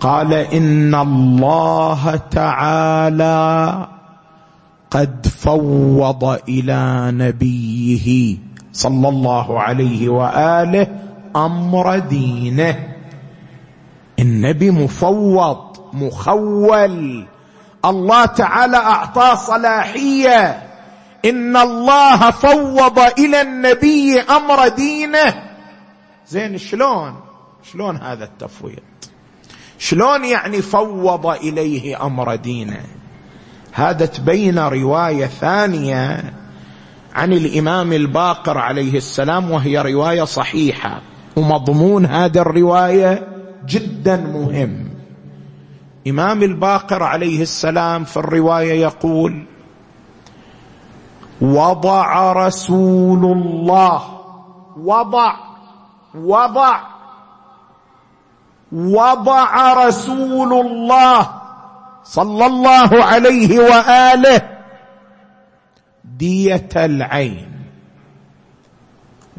قال 0.00 0.32
إن 0.32 0.94
الله 0.94 2.16
تعالى 2.30 3.88
قد 4.90 5.26
فوض 5.26 6.24
إلى 6.48 7.10
نبيه 7.12 8.36
صلى 8.72 9.08
الله 9.08 9.60
عليه 9.60 10.08
وآله 10.08 10.86
أمر 11.36 11.98
دينه. 11.98 12.88
النبي 14.18 14.70
مفوض 14.70 15.78
مخول. 15.92 17.26
الله 17.84 18.24
تعالى 18.24 18.76
اعطاه 18.76 19.34
صلاحية. 19.34 20.62
إن 21.24 21.56
الله 21.56 22.30
فوض 22.30 22.98
إلى 22.98 23.40
النبي 23.40 24.20
أمر 24.20 24.68
دينه. 24.68 25.34
زين 26.28 26.58
شلون؟ 26.58 27.14
شلون 27.72 27.96
هذا 27.96 28.24
التفويض؟ 28.24 28.97
شلون 29.78 30.24
يعني 30.24 30.62
فوض 30.62 31.26
إليه 31.26 32.06
أمر 32.06 32.36
دينه؟ 32.36 32.80
هذا 33.72 34.06
تبين 34.06 34.58
رواية 34.58 35.26
ثانية 35.26 36.32
عن 37.14 37.32
الإمام 37.32 37.92
الباقر 37.92 38.58
عليه 38.58 38.96
السلام 38.96 39.50
وهي 39.50 39.78
رواية 39.78 40.24
صحيحة. 40.24 41.00
ومضمون 41.36 42.06
هذه 42.06 42.38
الرواية 42.38 43.28
جدا 43.66 44.16
مهم. 44.16 44.88
إمام 46.08 46.42
الباقر 46.42 47.02
عليه 47.02 47.42
السلام 47.42 48.04
في 48.04 48.16
الرواية 48.16 48.82
يقول 48.82 49.46
وضع 51.40 52.32
رسول 52.32 53.24
الله 53.24 54.02
وضع 54.76 55.34
وضع. 56.14 56.97
وضع 58.72 59.72
رسول 59.86 60.66
الله 60.66 61.30
صلى 62.04 62.46
الله 62.46 63.04
عليه 63.04 63.58
وآله 63.58 64.42
دية 66.04 66.68
العين 66.76 67.48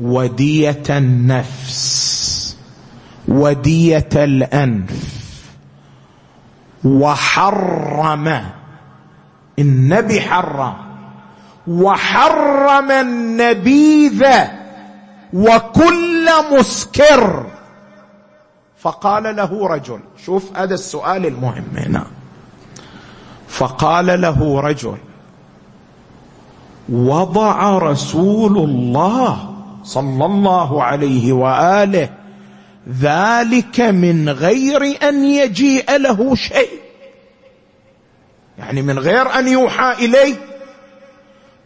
ودية 0.02 0.84
النفس 0.90 2.58
ودية 3.28 4.10
الأنف 4.16 5.20
وحرم 6.86 8.44
النبي 9.60 10.22
حرم 10.22 10.74
وحرم 11.68 12.92
النبيذ 12.92 14.24
وكل 15.34 16.26
مسكر 16.52 17.46
فقال 18.82 19.36
له 19.36 19.68
رجل 19.68 20.00
شوف 20.26 20.58
هذا 20.58 20.74
السؤال 20.74 21.26
المهم 21.26 21.66
هنا. 21.76 22.08
فقال 23.48 24.22
له 24.22 24.62
رجل 24.62 24.98
وضع 26.90 27.78
رسول 27.78 28.58
الله 28.58 29.56
صلى 29.84 30.26
الله 30.26 30.84
عليه 30.84 31.34
وآله 31.34 32.10
ذلك 32.90 33.82
من 33.82 34.30
غير 34.30 35.10
أن 35.10 35.24
يجيء 35.24 35.98
له 35.98 36.36
شيء. 36.36 36.80
يعني 38.58 38.82
من 38.82 39.00
غير 39.00 39.40
أن 39.40 39.48
يوحى 39.48 40.06
إليه. 40.06 40.36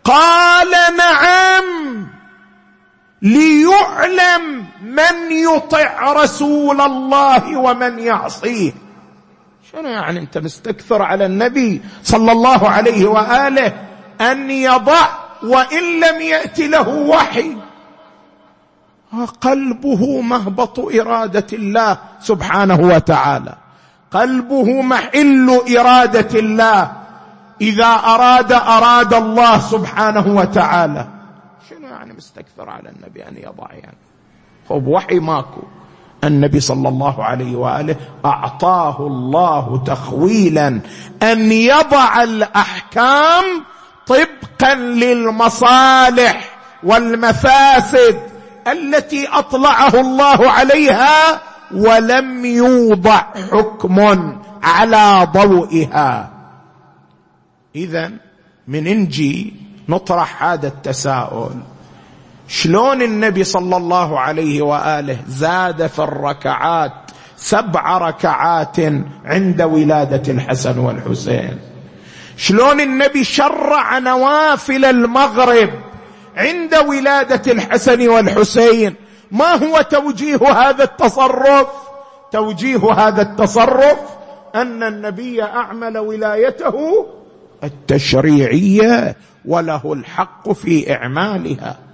قال 0.04 0.72
نعم 0.98 2.08
ليعلم 3.22 4.66
من 4.94 5.32
يطع 5.32 6.14
رسول 6.14 6.82
الله 6.82 7.58
ومن 7.58 8.00
يعصيه؟ 8.00 8.72
شنو 9.72 9.90
يعني 9.90 10.20
انت 10.20 10.38
مستكثر 10.38 11.02
على 11.02 11.26
النبي 11.26 11.82
صلى 12.04 12.32
الله 12.32 12.70
عليه 12.70 13.06
وآله 13.06 13.74
أن 14.22 14.52
يضع 14.52 15.08
وإن 15.44 16.00
لم 16.00 16.22
يأت 16.22 16.60
له 16.60 16.90
وحي؟ 16.90 17.58
قلبه 19.42 20.22
مهبط 20.22 20.80
إرادة 20.80 21.48
الله 21.54 21.98
سبحانه 22.20 22.80
وتعالى. 22.82 23.56
قلبه 24.12 24.82
محل 24.82 25.62
إرادة 25.78 26.40
الله. 26.40 26.92
إذا 27.62 27.86
أراد 27.86 28.52
أراد 28.52 29.14
الله 29.14 29.60
سبحانه 29.60 30.36
وتعالى. 30.36 31.08
شنو 31.70 31.88
يعني 31.88 32.14
مستكثر 32.14 32.70
على 32.70 32.90
النبي 32.90 33.28
أن 33.28 33.38
يضع 33.38 33.68
يعني؟ 33.72 33.98
وحي 34.70 35.20
ماكو. 35.20 35.62
النبي 36.24 36.60
صلى 36.60 36.90
الله 36.90 37.24
عليه 37.24 37.56
وآله 37.56 37.96
أعطاه 38.26 39.08
الله 39.08 39.84
تخويلا 39.86 40.82
أن 41.24 41.52
يضع 41.52 42.24
الأحكام 42.24 43.44
طبقا 44.08 44.76
للمصالح 44.76 46.50
والمفاسد 46.84 48.20
التي 48.68 49.28
أطلعه 49.28 50.00
الله 50.00 50.52
عليها 50.52 51.42
ولم 51.76 52.46
يوضع 52.46 53.24
حكم 53.52 54.00
على 54.64 55.28
ضوئها. 55.34 56.30
اذا 57.76 58.12
من 58.68 58.84
نجي 58.84 59.54
نطرح 59.90 60.44
هذا 60.44 60.68
التساؤل. 60.68 61.73
شلون 62.48 63.02
النبي 63.02 63.44
صلى 63.44 63.78
الله 63.78 64.20
عليه 64.20 64.62
وآله 64.62 65.18
زاد 65.28 65.88
في 65.88 66.00
الركعات 66.00 66.92
سبع 67.38 67.98
ركعات 67.98 68.78
عند 69.26 69.62
ولادة 69.62 70.34
الحسن 70.34 70.80
والحسين؟ 70.80 71.60
شلون 72.38 72.82
النبي 72.82 73.24
شرع 73.24 74.00
نوافل 74.00 74.86
المغرب 74.86 75.70
عند 76.38 76.76
ولادة 76.76 77.52
الحسن 77.52 78.10
والحسين؟ 78.10 78.96
ما 79.32 79.54
هو 79.56 79.82
توجيه 79.82 80.52
هذا 80.52 80.84
التصرف؟ 80.84 81.68
توجيه 82.32 82.92
هذا 82.92 83.22
التصرف 83.22 84.00
أن 84.56 84.84
النبي 84.84 85.44
أعمل 85.44 85.98
ولايته 85.98 87.06
التشريعية 87.64 89.16
وله 89.46 89.94
الحق 89.94 90.52
في 90.52 90.94
إعمالها. 90.94 91.93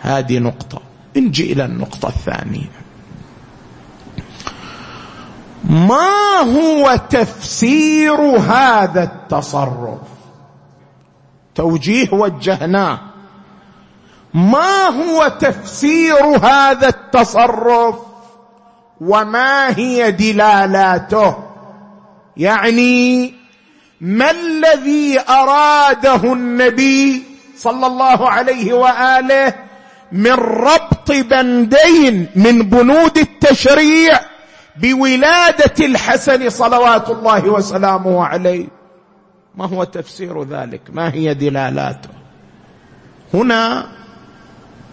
هذه 0.00 0.38
نقطة. 0.38 0.80
نجي 1.16 1.52
إلى 1.52 1.64
النقطة 1.64 2.08
الثانية. 2.08 2.70
ما 5.64 6.38
هو 6.40 7.00
تفسير 7.10 8.20
هذا 8.38 9.02
التصرف؟ 9.02 9.98
توجيه 11.54 12.08
وجهناه. 12.12 13.00
ما 14.34 14.86
هو 14.86 15.28
تفسير 15.40 16.24
هذا 16.24 16.88
التصرف؟ 16.88 17.94
وما 19.00 19.78
هي 19.78 20.10
دلالاته؟ 20.10 21.36
يعني 22.36 23.34
ما 24.00 24.30
الذي 24.30 25.20
أراده 25.28 26.32
النبي 26.32 27.22
صلى 27.56 27.86
الله 27.86 28.30
عليه 28.30 28.72
وآله 28.72 29.67
من 30.12 30.32
ربط 30.32 31.10
بندين 31.10 32.26
من 32.36 32.62
بنود 32.62 33.18
التشريع 33.18 34.20
بولادة 34.76 35.86
الحسن 35.86 36.50
صلوات 36.50 37.10
الله 37.10 37.48
وسلامه 37.48 38.24
عليه. 38.24 38.66
ما 39.54 39.66
هو 39.66 39.84
تفسير 39.84 40.44
ذلك؟ 40.44 40.80
ما 40.92 41.14
هي 41.14 41.34
دلالاته؟ 41.34 42.08
هنا 43.34 43.86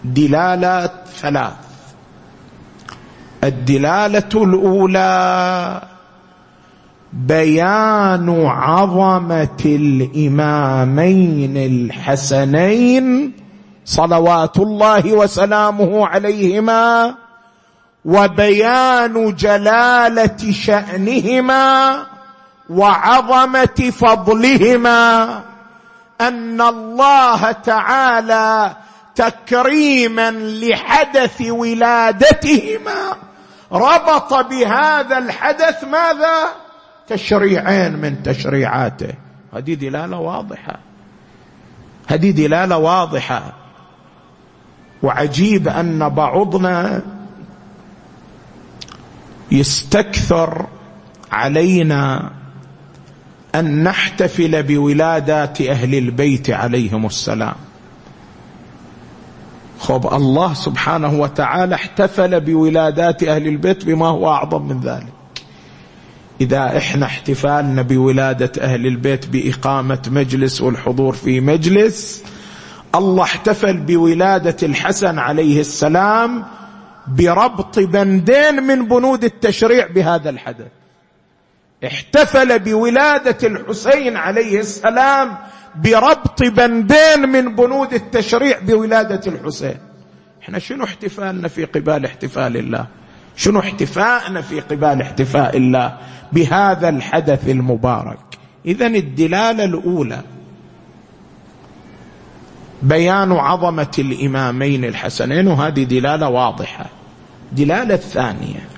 دلالات 0.04 0.92
ثلاث. 1.20 1.52
الدلالة 3.44 4.30
الأولى 4.34 5.82
بيان 7.12 8.46
عظمة 8.46 9.62
الإمامين 9.64 11.56
الحسنين 11.56 13.32
صلوات 13.86 14.58
الله 14.58 15.12
وسلامه 15.12 16.06
عليهما 16.06 17.14
وبيان 18.04 19.34
جلالة 19.34 20.52
شأنهما 20.52 21.96
وعظمة 22.70 23.92
فضلهما 23.92 25.40
أن 26.20 26.60
الله 26.60 27.52
تعالى 27.52 28.76
تكريما 29.14 30.30
لحدث 30.30 31.40
ولادتهما. 31.40 33.16
ربط 33.72 34.34
بهذا 34.34 35.18
الحدث 35.18 35.84
ماذا؟ 35.84 36.36
تشريعين 37.08 37.92
من 37.92 38.22
تشريعاته. 38.22 39.14
هذه 39.54 39.74
دلالة 39.74 40.18
واضحة. 40.18 40.76
هذه 42.06 42.30
دلالة 42.30 42.76
واضحة. 42.78 43.65
وعجيب 45.02 45.68
أن 45.68 46.08
بعضنا 46.08 47.02
يستكثر 49.52 50.66
علينا 51.32 52.30
أن 53.54 53.82
نحتفل 53.84 54.62
بولادات 54.62 55.60
أهل 55.60 55.94
البيت 55.94 56.50
عليهم 56.50 57.06
السلام. 57.06 57.54
خب 59.78 60.14
الله 60.14 60.54
سبحانه 60.54 61.20
وتعالى 61.20 61.74
احتفل 61.74 62.40
بولادات 62.40 63.22
أهل 63.22 63.46
البيت 63.46 63.84
بما 63.84 64.06
هو 64.06 64.28
أعظم 64.28 64.68
من 64.68 64.80
ذلك. 64.80 65.12
إذا 66.40 66.76
إحنا 66.76 67.06
احتفالنا 67.06 67.82
بولادة 67.82 68.52
أهل 68.60 68.86
البيت 68.86 69.26
بإقامة 69.26 70.02
مجلس 70.10 70.60
والحضور 70.60 71.12
في 71.12 71.40
مجلس 71.40 72.22
الله 72.96 73.22
احتفل 73.22 73.76
بولادة 73.76 74.56
الحسن 74.62 75.18
عليه 75.18 75.60
السلام 75.60 76.44
بربط 77.08 77.78
بندين 77.78 78.62
من 78.62 78.88
بنود 78.88 79.24
التشريع 79.24 79.86
بهذا 79.86 80.30
الحدث. 80.30 80.66
احتفل 81.86 82.58
بولادة 82.58 83.48
الحسين 83.48 84.16
عليه 84.16 84.60
السلام 84.60 85.36
بربط 85.84 86.42
بندين 86.42 87.28
من 87.28 87.54
بنود 87.54 87.92
التشريع 87.94 88.58
بولادة 88.58 89.32
الحسين. 89.32 89.78
إحنا 90.42 90.58
شنو 90.58 90.84
احتفالنا 90.84 91.48
في 91.48 91.64
قبال 91.64 92.04
احتفال 92.04 92.56
الله؟ 92.56 92.86
شنو 93.36 93.60
احتفائنا 93.60 94.40
في 94.42 94.60
قبال 94.60 95.02
احتفاء 95.02 95.56
الله 95.56 95.96
بهذا 96.32 96.88
الحدث 96.88 97.48
المبارك؟ 97.48 98.18
اذا 98.66 98.86
الدلالة 98.86 99.64
الأولى 99.64 100.20
بيان 102.82 103.32
عظمة 103.32 103.90
الإمامين 103.98 104.84
الحسنين 104.84 105.48
وهذه 105.48 105.84
دلالة 105.84 106.28
واضحة. 106.28 106.86
دلالة 107.52 107.94
الثانية. 107.94 108.68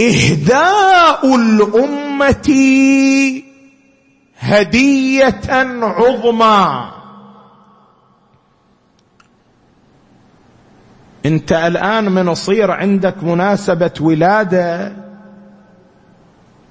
إهداء 0.00 1.34
الأمة 1.36 2.48
هدية 4.38 5.40
عظمى. 5.82 6.90
أنت 11.26 11.52
الآن 11.52 12.12
من 12.12 12.28
يصير 12.28 12.70
عندك 12.70 13.24
مناسبة 13.24 13.90
ولادة 14.00 14.92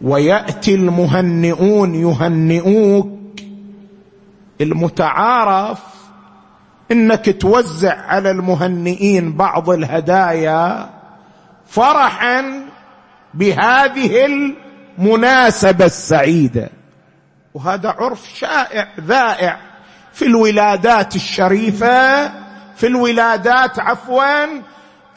ويأتي 0.02 0.76
المهنئون 0.76 1.96
يهنئوك 1.96 3.17
المتعارف 4.62 5.80
إنك 6.91 7.41
توزع 7.41 7.96
على 7.96 8.32
المهنئين 8.32 9.34
بعض 9.34 9.70
الهدايا 9.70 10.89
فرحا 11.67 12.65
بهذه 13.34 14.26
المناسبة 14.26 15.86
السعيدة. 15.86 16.70
وهذا 17.54 17.89
عرف 17.89 18.30
شائع 18.36 18.88
ذائع 19.00 19.60
في 20.13 20.26
الولادات 20.26 21.15
الشريفة 21.15 22.28
في 22.76 22.88
الولادات 22.88 23.80
عفوا 23.80 24.62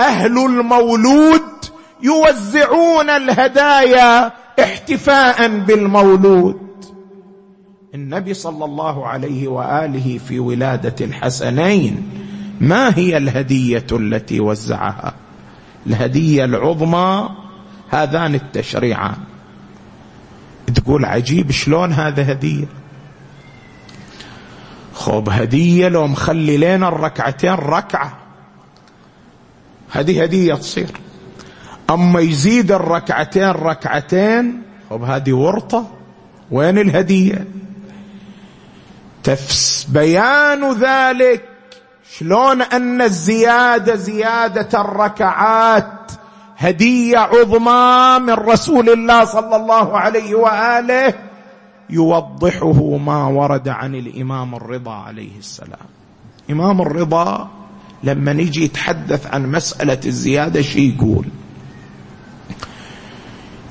أهل 0.01 0.39
المولود 0.47 1.43
يوزعون 2.03 3.11
الهدايا 3.11 4.33
احتفاء 4.61 5.49
بالمولود. 5.49 6.70
النبي 7.95 8.35
صلى 8.35 8.65
الله 8.65 9.07
عليه 9.07 9.49
وآله 9.49 10.19
في 10.19 10.39
ولادة 10.39 10.95
الحسنين 11.07 12.11
ما 12.61 12.99
هي 12.99 13.17
الهدية 13.17 13.87
التي 13.93 14.41
وزعها؟ 14.41 15.15
الهدية 15.87 16.45
العظمى 16.45 17.29
هذان 17.89 18.35
التشريعان. 18.35 19.17
تقول 20.75 21.05
عجيب 21.05 21.51
شلون 21.51 21.93
هذا 21.93 22.33
هدية؟ 22.33 22.67
خب 24.95 25.29
هدية 25.29 25.89
لو 25.89 26.07
مخلي 26.07 26.57
لنا 26.57 26.89
الركعتين 26.89 27.53
ركعة. 27.53 28.19
هذه 29.91 30.23
هدية 30.23 30.55
تصير. 30.55 30.91
أما 31.91 32.21
يزيد 32.21 32.73
الركعتين 32.73 33.51
ركعتين 33.51 34.63
خب 34.91 35.03
هذه 35.03 35.33
ورطة. 35.33 35.91
وين 36.51 36.79
الهدية؟ 36.79 37.47
تفس 39.25 39.85
بيان 39.85 40.73
ذلك. 40.73 41.45
شلون 42.19 42.63
أن 42.63 43.03
الزيادة 43.03 43.95
زيادة 43.97 44.81
الركعات 44.81 46.13
هدية 46.57 47.19
عظمى 47.19 48.19
من 48.27 48.33
رسول 48.33 48.91
الله 48.91 49.25
صلى 49.25 49.57
الله 49.57 49.99
عليه 49.99 50.35
وآله 50.35 51.15
يوضحه 51.91 52.97
ما 52.97 53.27
ورد 53.27 53.69
عن 53.69 53.95
الإمام 53.95 54.55
الرضا 54.55 54.93
عليه 54.95 55.39
السلام. 55.39 55.89
إمام 56.51 56.81
الرضا 56.81 57.49
لما 58.03 58.33
نجي 58.33 58.65
يتحدث 58.65 59.27
عن 59.27 59.53
مسألة 59.53 60.01
الزيادة 60.07 60.63
شي 60.63 60.95
يقول؟ 60.95 61.27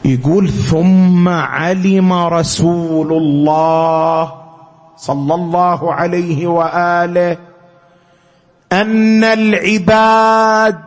يقول 0.06 0.50
ثم 0.50 1.30
علم 1.30 2.14
رسول 2.14 3.14
الله 3.14 4.39
صلى 5.00 5.36
الله 5.36 5.94
عليه 5.94 6.48
وآله 6.48 7.38
أن 8.72 9.24
العباد 9.24 10.80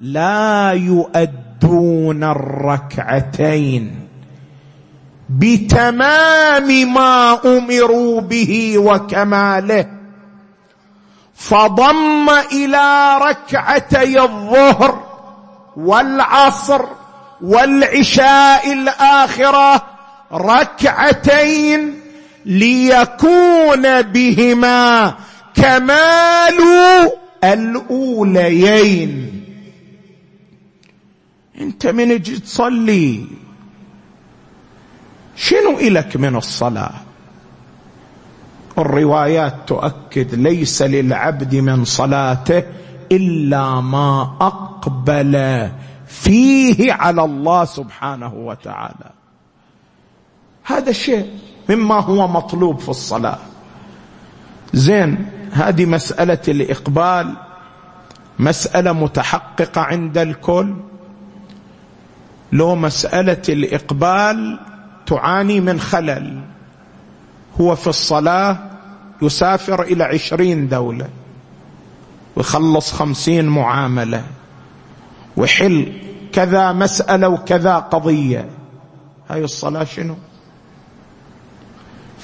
لا 0.00 0.72
يؤدون 0.72 2.24
الركعتين 2.24 4.08
بتمام 5.30 6.92
ما 6.94 7.38
أمروا 7.44 8.20
به 8.20 8.74
وكماله 8.78 9.86
فضم 11.34 12.30
إلى 12.52 13.18
ركعتي 13.18 14.20
الظهر 14.20 15.02
والعصر 15.76 16.84
والعشاء 17.42 18.72
الآخرة 18.72 19.82
ركعتين 20.32 22.03
ليكون 22.46 24.02
بهما 24.02 25.14
كمال 25.54 26.60
الأوليين. 27.44 29.30
انت 31.60 31.86
من 31.86 32.10
أجي 32.10 32.38
تصلي 32.38 33.26
شنو 35.36 35.78
إلك 35.78 36.16
من 36.16 36.36
الصلاة؟ 36.36 36.94
الروايات 38.78 39.54
تؤكد 39.66 40.34
ليس 40.34 40.82
للعبد 40.82 41.54
من 41.54 41.84
صلاته 41.84 42.62
إلا 43.12 43.80
ما 43.80 44.36
أقبل 44.40 45.68
فيه 46.06 46.92
على 46.92 47.24
الله 47.24 47.64
سبحانه 47.64 48.34
وتعالى. 48.34 49.10
هذا 50.64 50.90
الشيء 50.90 51.30
مما 51.68 52.00
هو 52.00 52.28
مطلوب 52.28 52.78
في 52.78 52.88
الصلاة. 52.88 53.38
زين 54.72 55.30
هذه 55.52 55.86
مسألة 55.86 56.38
الإقبال 56.48 57.36
مسألة 58.38 58.92
متحققة 58.92 59.80
عند 59.80 60.18
الكل. 60.18 60.74
لو 62.52 62.74
مسألة 62.74 63.42
الإقبال 63.48 64.60
تعاني 65.06 65.60
من 65.60 65.80
خلل 65.80 66.40
هو 67.60 67.76
في 67.76 67.86
الصلاة 67.86 68.58
يسافر 69.22 69.82
إلى 69.82 70.04
عشرين 70.04 70.68
دولة 70.68 71.08
ويخلص 72.36 72.92
خمسين 72.92 73.48
معاملة 73.48 74.24
وحل 75.36 75.92
كذا 76.32 76.72
مسألة 76.72 77.28
وكذا 77.28 77.76
قضية. 77.76 78.48
هاي 79.30 79.44
الصلاة 79.44 79.84
شنو؟ 79.84 80.14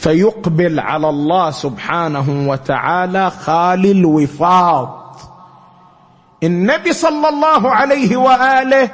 فيقبل 0.00 0.80
على 0.80 1.08
الله 1.08 1.50
سبحانه 1.50 2.48
وتعالى 2.48 3.30
خالي 3.30 3.90
الوفاض. 3.90 5.00
النبي 6.42 6.92
صلى 6.92 7.28
الله 7.28 7.70
عليه 7.70 8.16
وآله 8.16 8.88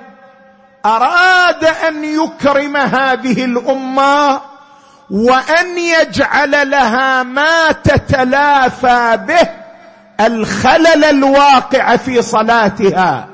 أراد 0.87 1.65
أن 1.65 2.05
يكرم 2.05 2.77
هذه 2.77 3.45
الأمة 3.45 4.41
وأن 5.11 5.79
يجعل 5.79 6.71
لها 6.71 7.23
ما 7.23 7.73
تتلافى 7.73 9.19
به 9.29 9.49
الخلل 10.27 11.05
الواقع 11.05 11.97
في 11.97 12.23
صلاتها. 12.23 13.29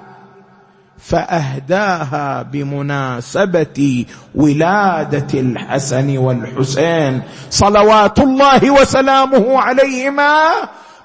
فأهداها 1.03 2.43
بمناسبة 2.43 4.07
ولادة 4.35 5.41
الحسن 5.41 6.19
والحسين. 6.19 7.23
صلوات 7.51 8.19
الله 8.19 8.71
وسلامه 8.71 9.61
عليهما 9.61 10.49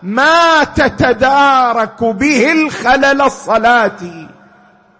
ما 0.03 0.63
تتدارك 0.63 2.03
به 2.03 2.51
الخلل 2.51 3.21
الصلاة. 3.21 4.27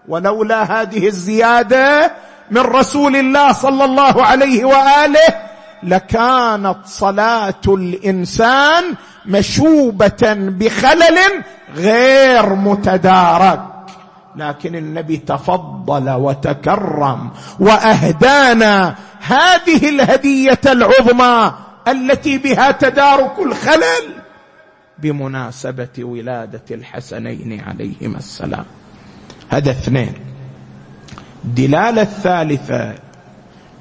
ولولا 0.08 0.80
هذه 0.82 1.06
الزيادة 1.06 2.12
من 2.50 2.60
رسول 2.60 3.16
الله 3.16 3.52
صلى 3.52 3.84
الله 3.84 4.24
عليه 4.24 4.64
وآله 4.64 5.34
لكانت 5.82 6.78
صلاة 6.84 7.64
الإنسان 7.68 8.84
مشوبة 9.26 10.34
بخلل 10.34 11.18
غير 11.76 12.54
متدارك. 12.54 13.77
لكن 14.38 14.76
النبي 14.76 15.16
تفضل 15.16 16.10
وتكرم 16.10 17.30
وأهدانا 17.60 18.94
هذه 19.20 19.88
الهدية 19.88 20.60
العظمى 20.66 21.52
التي 21.88 22.38
بها 22.38 22.70
تدارك 22.70 23.38
الخلل 23.38 24.22
بمناسبة 24.98 25.88
ولادة 25.98 26.64
الحسنين 26.70 27.60
عليهما 27.60 28.18
السلام. 28.18 28.64
هذا 29.48 29.70
اثنين. 29.70 30.14
الدلاله 31.44 32.02
الثالثه 32.02 32.94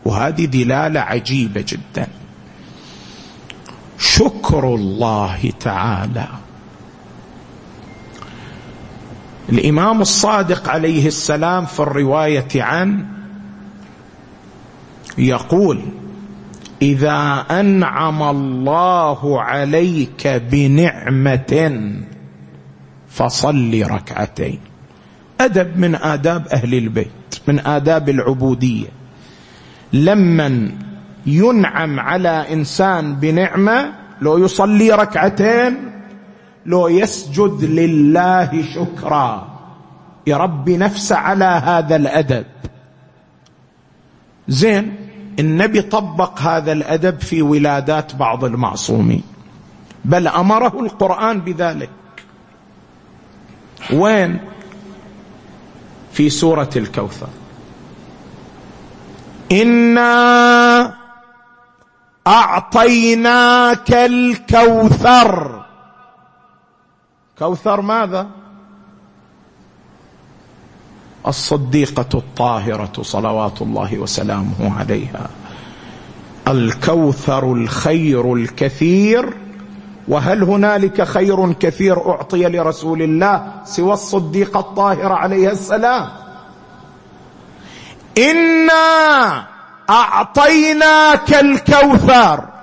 وهذه 0.05 0.45
دلالة 0.45 0.99
عجيبة 0.99 1.65
جدا. 1.67 2.07
شكر 3.99 4.75
الله 4.75 5.51
تعالى 5.59 6.27
الإمام 9.49 10.01
الصادق 10.01 10.69
عليه 10.69 11.07
السلام 11.07 11.65
في 11.65 11.79
الرواية 11.79 12.47
عنه 12.55 13.05
يقول 15.17 15.81
إذا 16.81 17.45
أنعم 17.51 18.23
الله 18.23 19.41
عليك 19.41 20.27
بنعمة 20.27 21.81
فصل 23.09 23.81
ركعتين. 23.85 24.59
أدب 25.41 25.77
من 25.77 25.95
آداب 25.95 26.47
أهل 26.47 26.73
البيت 26.73 27.39
من 27.47 27.59
آداب 27.59 28.09
العبودية. 28.09 28.87
لمن 29.93 30.71
ينعم 31.25 31.99
على 31.99 32.53
إنسان 32.53 33.15
بنعمة 33.15 33.93
لو 34.21 34.37
يصلي 34.37 34.91
ركعتين 34.91 35.77
لو 36.67 36.87
يسجد 36.87 37.63
لله 37.63 38.63
شكرا. 38.75 39.47
يربي 40.27 40.77
نفسه 40.77 41.15
على 41.15 41.45
هذا 41.45 41.95
الأدب. 41.95 42.45
زين 44.47 44.95
النبي 45.39 45.81
طبق 45.81 46.39
هذا 46.41 46.71
الأدب 46.71 47.19
في 47.21 47.41
ولادات 47.41 48.15
بعض 48.15 48.45
المعصومين. 48.45 49.23
بل 50.05 50.27
أمره 50.27 50.79
القرآن 50.79 51.39
بذلك. 51.41 51.89
وين؟ 53.93 54.39
في 56.11 56.29
سورة 56.29 56.69
الكوثر. 56.75 57.27
إنا 59.51 60.93
أعطيناك 62.27 63.91
الكوثر. 63.91 65.66
كوثر 67.39 67.81
ماذا؟ 67.81 68.27
الصديقة 71.27 72.09
الطاهرة 72.13 73.01
صلوات 73.01 73.61
الله 73.61 73.97
وسلامه 73.97 74.79
عليها. 74.79 75.29
الكوثر 76.47 77.53
الخير 77.53 78.33
الكثير 78.33 79.37
وهل 80.07 80.43
هنالك 80.43 81.01
خير 81.03 81.53
كثير 81.53 82.09
أعطي 82.11 82.43
لرسول 82.43 83.01
الله 83.01 83.51
سوى 83.65 83.93
الصديقة 83.93 84.59
الطاهرة 84.59 85.13
عليه 85.13 85.51
السلام؟ 85.51 86.09
إنا 88.17 89.47
أعطيناك 89.89 91.33
الكوثر. 91.33 92.56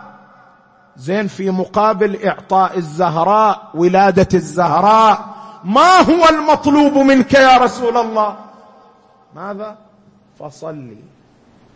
زين 0.96 1.26
في 1.26 1.50
مقابل 1.50 2.24
إعطاء 2.26 2.78
الزهراء 2.78 3.70
ولادة 3.74 4.28
الزهراء. 4.34 5.34
ما 5.64 6.00
هو 6.00 6.28
المطلوب 6.28 6.98
منك 6.98 7.34
يا 7.34 7.58
رسول 7.58 7.96
الله؟ 7.96 8.36
ماذا؟ 9.36 9.76
فصلي. 10.40 10.96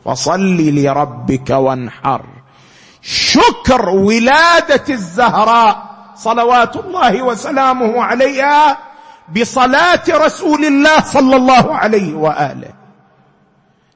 فصلي 0.04 0.70
لربك 0.70 1.50
وانحر. 1.50 2.24
شكر 3.02 3.88
ولادة 3.88 4.84
الزهراء. 4.88 5.88
صلوات 6.16 6.76
الله 6.76 7.22
وسلامه 7.22 8.02
عليها 8.02 8.78
بصلاة 9.40 10.02
رسول 10.08 10.64
الله 10.64 11.00
صلى 11.00 11.36
الله 11.36 11.74
عليه 11.74 12.14
وآله. 12.14 12.72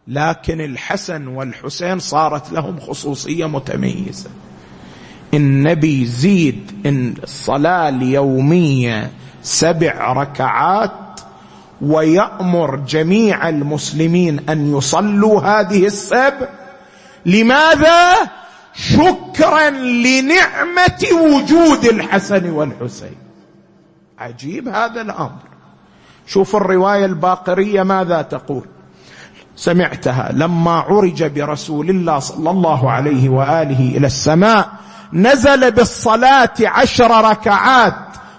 لكن 0.08 0.60
الحسن 0.60 1.26
والحسين 1.26 1.98
صارت 1.98 2.52
لهم 2.52 2.80
خصوصية 2.80 3.46
متميزة. 3.46 4.30
النبي 5.34 6.06
زيد 6.06 6.72
إن 6.86 7.14
الصلاه 7.22 7.88
اليوميه 7.88 9.10
سبع 9.42 10.12
ركعات 10.12 11.20
ويأمر 11.80 12.76
جميع 12.76 13.48
المسلمين 13.48 14.48
أن 14.48 14.76
يصلوا 14.76 15.40
هذه 15.40 15.86
السبع 15.86 16.48
لماذا؟ 17.26 18.12
شكرا 18.74 19.70
لنعمة 19.70 21.04
وجود 21.12 21.84
الحسن 21.84 22.50
والحسين. 22.50 23.16
عجيب 24.18 24.68
هذا 24.68 25.00
الأمر. 25.00 25.38
شوف 26.26 26.56
الرواية 26.56 27.04
الباقرية 27.04 27.82
ماذا 27.82 28.22
تقول؟ 28.22 28.64
سمعتها 29.56 30.30
لما 30.32 30.72
عرج 30.72 31.24
برسول 31.24 31.90
الله 31.90 32.18
صلى 32.18 32.50
الله 32.50 32.90
عليه 32.90 33.28
وآله 33.28 33.96
إلى 33.96 34.06
السماء 34.06 34.68
نزل 35.12 35.70
بالصلاة 35.70 36.54
عشر 36.60 37.30
ركعات 37.30 37.94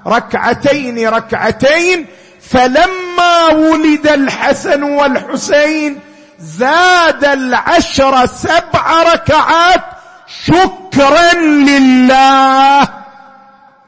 ركعتين 0.08 1.08
ركعتين 1.08 2.06
فلما 2.42 3.48
ولد 3.48 4.08
الحسن 4.08 4.84
والحسين 4.84 6.00
زاد 6.40 7.26
العشر 7.26 8.26
سبع 8.26 9.04
ركعات 9.14 9.82
شكرا 10.28 11.34
لله. 11.42 12.90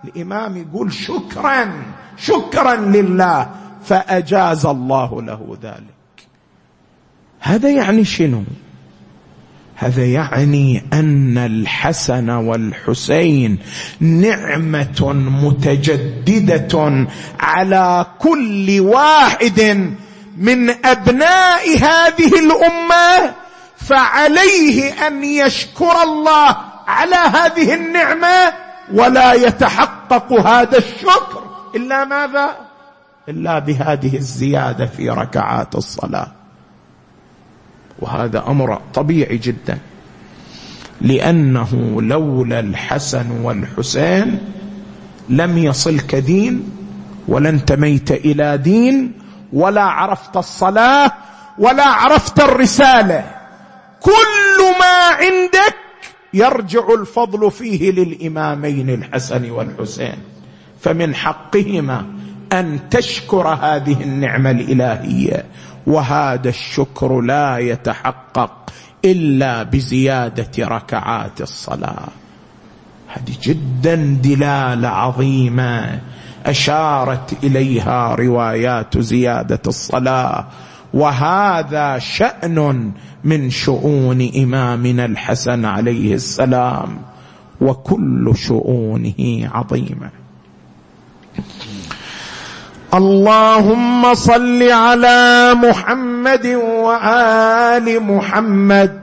الإمام 0.05 0.57
يقول 0.57 0.93
شكرا 0.93 1.83
شكرا 2.17 2.75
لله 2.75 3.49
فأجاز 3.85 4.65
الله 4.65 5.21
له 5.21 5.57
ذلك. 5.63 5.94
هذا 7.45 7.69
يعني 7.69 8.05
شنو؟ 8.05 8.43
هذا 9.75 10.05
يعني 10.05 10.83
أن 10.93 11.37
الحسن 11.37 12.29
والحسين 12.29 13.59
نعمة 13.99 15.13
متجددة 15.43 17.07
على 17.39 18.05
كل 18.19 18.79
واحد 18.79 19.91
من 20.37 20.85
أبناء 20.85 21.77
هذه 21.77 22.39
الأمة 22.39 23.33
فعليه 23.77 25.07
أن 25.07 25.23
يشكر 25.23 26.03
الله 26.03 26.57
على 26.87 27.15
هذه 27.15 27.73
النعمة 27.73 28.53
ولا 28.93 29.33
يتحقق 29.33 30.33
هذا 30.33 30.77
الشكر 30.77 31.43
إلا 31.75 32.05
ماذا؟ 32.05 32.55
إلا 33.29 33.59
بهذه 33.59 34.17
الزيادة 34.17 34.85
في 34.85 35.09
ركعات 35.09 35.75
الصلاة. 35.75 36.44
وهذا 37.99 38.43
أمر 38.47 38.81
طبيعي 38.93 39.37
جدا. 39.37 39.77
لأنه 41.01 42.01
لولا 42.01 42.59
الحسن 42.59 43.31
والحسين 43.31 44.39
لم 45.29 45.57
يصلك 45.57 46.15
دين 46.15 46.69
ولا 47.27 47.49
انتميت 47.49 48.11
إلى 48.11 48.57
دين 48.57 49.11
ولا 49.53 49.81
عرفت 49.81 50.37
الصلاة 50.37 51.11
ولا 51.59 51.85
عرفت 51.85 52.39
الرسالة. 52.39 53.31
كل 53.99 54.59
ما 54.79 55.15
عندك 55.15 55.75
يرجع 56.33 56.93
الفضل 56.99 57.51
فيه 57.51 57.91
للإمامين 57.91 58.89
الحسن 58.89 59.51
والحسين. 59.51 60.17
فمن 60.81 61.15
حقهما 61.15 62.05
أن 62.53 62.79
تشكر 62.89 63.47
هذه 63.47 64.03
النعمة 64.03 64.51
الإلهية 64.51 65.45
وهذا 65.87 66.49
الشكر 66.49 67.21
لا 67.21 67.57
يتحقق 67.57 68.51
إلا 69.05 69.63
بزيادة 69.63 70.51
ركعات 70.59 71.41
الصلاة. 71.41 72.07
هذه 73.07 73.35
جدا 73.43 73.95
دلالة 74.23 74.87
عظيمة 74.87 75.99
أشارت 76.45 77.43
إليها 77.43 78.15
روايات 78.15 78.97
زيادة 78.97 79.61
الصلاة. 79.67 80.45
وهذا 80.93 81.99
شأن 81.99 82.91
من 83.23 83.49
شؤون 83.49 84.29
إمامنا 84.35 85.05
الحسن 85.05 85.65
عليه 85.65 86.13
السلام 86.13 86.97
وكل 87.61 88.33
شؤونه 88.35 89.49
عظيمة. 89.53 90.24
اللهم 92.93 94.13
صل 94.13 94.71
على 94.71 95.51
محمد 95.53 96.45
وآل 96.45 97.99
محمد. 98.03 98.99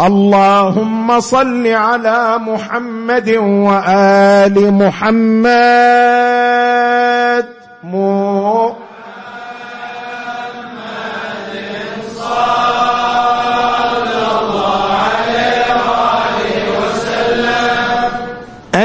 اللهم 0.00 1.20
صل 1.20 1.66
على 1.66 2.38
محمد 2.38 3.28
وآل 3.38 4.72
محمد. 4.72 5.46
مو 7.84 8.85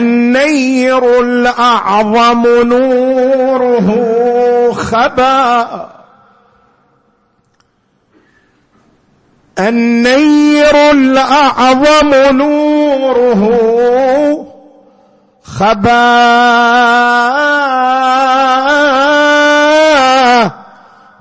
النير 0.02 1.20
الأعظم 1.20 2.44
نوره 2.64 3.90
خبا. 4.74 5.90
النير 9.60 10.92
الأعظم 10.92 12.14
نوره 12.32 13.44
خبا. 15.44 16.22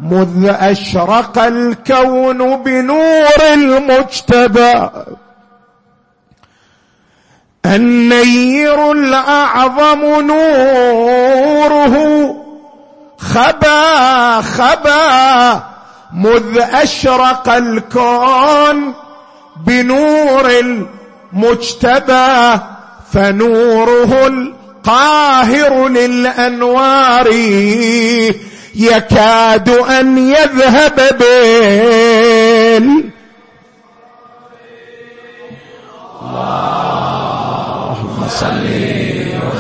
مذ 0.01 0.49
أشرق 0.61 1.39
الكون 1.39 2.57
بنور 2.57 3.41
المجتبى. 3.55 4.75
النير 7.67 8.93
الأعظم 8.93 10.21
نوره. 10.21 11.97
خبا 13.19 14.41
خبا 14.41 15.63
مذ 16.13 16.59
أشرق 16.59 17.49
الكون 17.49 18.95
بنور 19.67 20.51
المجتبى 20.51 22.61
فنوره 23.13 24.27
القاهر 24.27 25.89
للأنوار. 25.89 27.29
يكاد 28.75 29.69
أن 29.69 30.19
يذهب 30.19 31.17
بين 31.19 33.11
الله 36.23 37.30
صل 38.31 38.67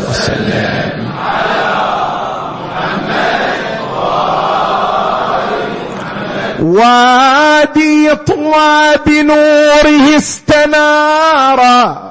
وسلم 0.09 1.13
على 1.19 1.71
محمد 2.61 3.61
وادي 6.61 8.15
طوى 8.15 8.97
بنوره 9.07 10.17
استنارا 10.17 12.11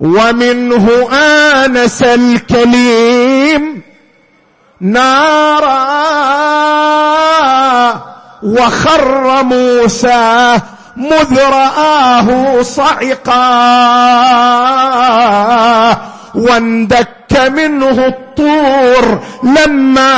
ومنه 0.00 1.08
آنس 1.12 2.02
الكليم 2.02 3.82
نارا 4.80 5.90
وخر 8.42 9.42
موسى 9.42 10.60
مذ 11.00 11.40
رآه 11.40 12.62
صعقا 12.62 13.40
واندك 16.34 17.32
منه 17.48 18.06
الطور 18.06 19.20
لما 19.42 20.10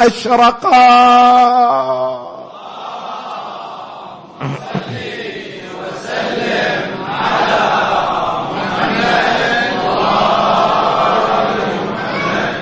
أشرقا. 0.00 1.26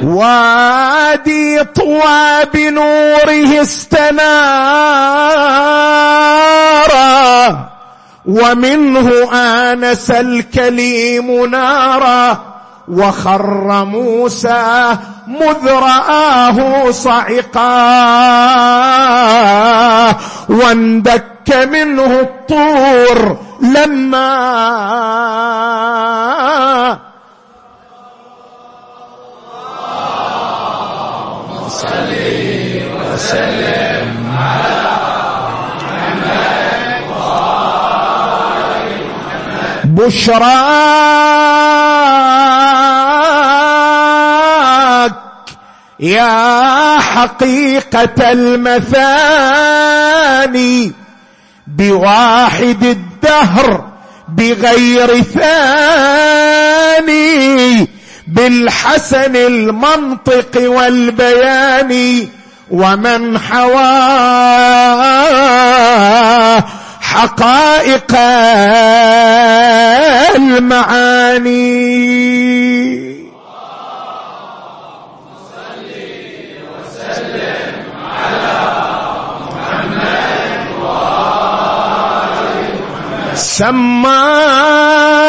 وادي 0.04 1.64
طوى 1.64 2.44
بنوره 2.54 3.62
استنارا 3.62 4.14
ومنه 8.26 9.10
آنس 9.32 10.10
الكليم 10.10 11.44
نارا 11.50 12.38
وخر 12.88 13.84
موسى 13.84 14.96
مذ 15.26 15.68
رآه 15.68 16.90
صعقا. 16.90 17.64
واندك 20.48 21.68
منه 21.70 22.20
الطور 22.20 23.38
لما 23.60 24.34
وسلم 32.94 34.08
على 34.38 34.84
بشراك 39.84 40.54
يا 46.00 46.98
حقيقة 46.98 48.32
المثاني 48.32 49.72
بواحد 51.66 52.84
الدهر 52.84 53.84
بغير 54.28 55.22
ثاني. 55.22 55.54
بالحسن 58.26 59.36
المنطق 59.36 60.70
والبيان 60.70 62.26
ومن 62.70 63.38
حوى 63.38 63.84
حقائق 67.00 68.16
المعاني. 70.36 71.84
سماه 83.34 85.23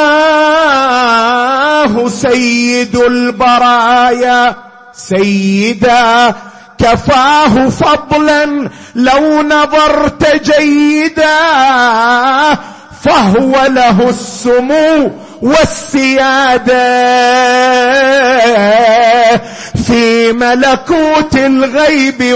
سيد 2.09 2.95
البرايا 2.95 4.55
سيدا 4.93 6.33
كفاه 6.77 7.69
فضلا 7.69 8.69
لو 8.95 9.41
نظرت 9.41 10.41
جيدا 10.51 11.38
فهو 13.03 13.65
له 13.65 14.09
السمو 14.09 15.11
والسياده 15.41 16.86
في 19.88 20.33
ملكوت 20.33 21.36
الغيب 21.36 22.33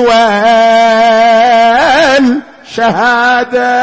والشهادة. 2.77 3.79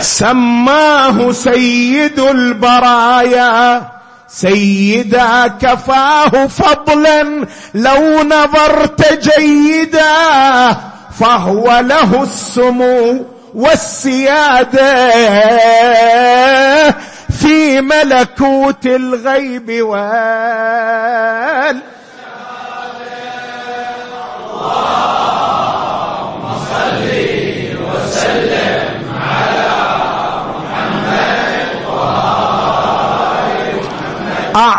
سماه 0.00 1.32
سيد 1.32 2.20
البرايا. 2.20 3.82
سيدا 4.28 5.46
كفاه 5.46 6.46
فضلا 6.46 7.46
لو 7.74 8.22
نظرت 8.22 9.28
جيدا 9.28 10.76
فهو 11.20 11.80
له 11.80 12.22
السمو 12.22 13.26
والسيادة. 13.54 15.10
في 17.40 17.80
ملكوت 17.80 18.86
الغيب 18.86 19.70
وال 19.82 21.80
اللهم 24.50 25.19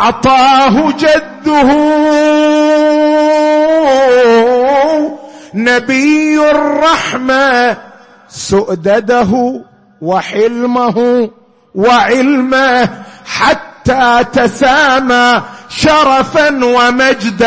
أعطاه 0.02 0.92
جده. 0.98 1.70
نبي 5.54 6.50
الرحمة 6.50 7.76
سؤدده 8.28 9.62
وحلمه 10.02 11.30
وعلمه 11.74 12.88
حتى 13.26 14.24
تسامى 14.32 15.42
شرفا 15.68 16.64
ومجدا. 16.64 17.46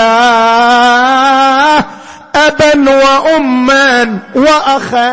ابا 2.35 2.73
واما 2.89 4.19
واخا. 4.35 5.05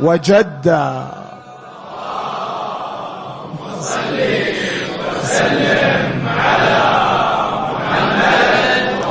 وجدا. 0.00 1.23
وسلم 4.98 6.28
على 6.38 6.84
محمد 7.70 9.04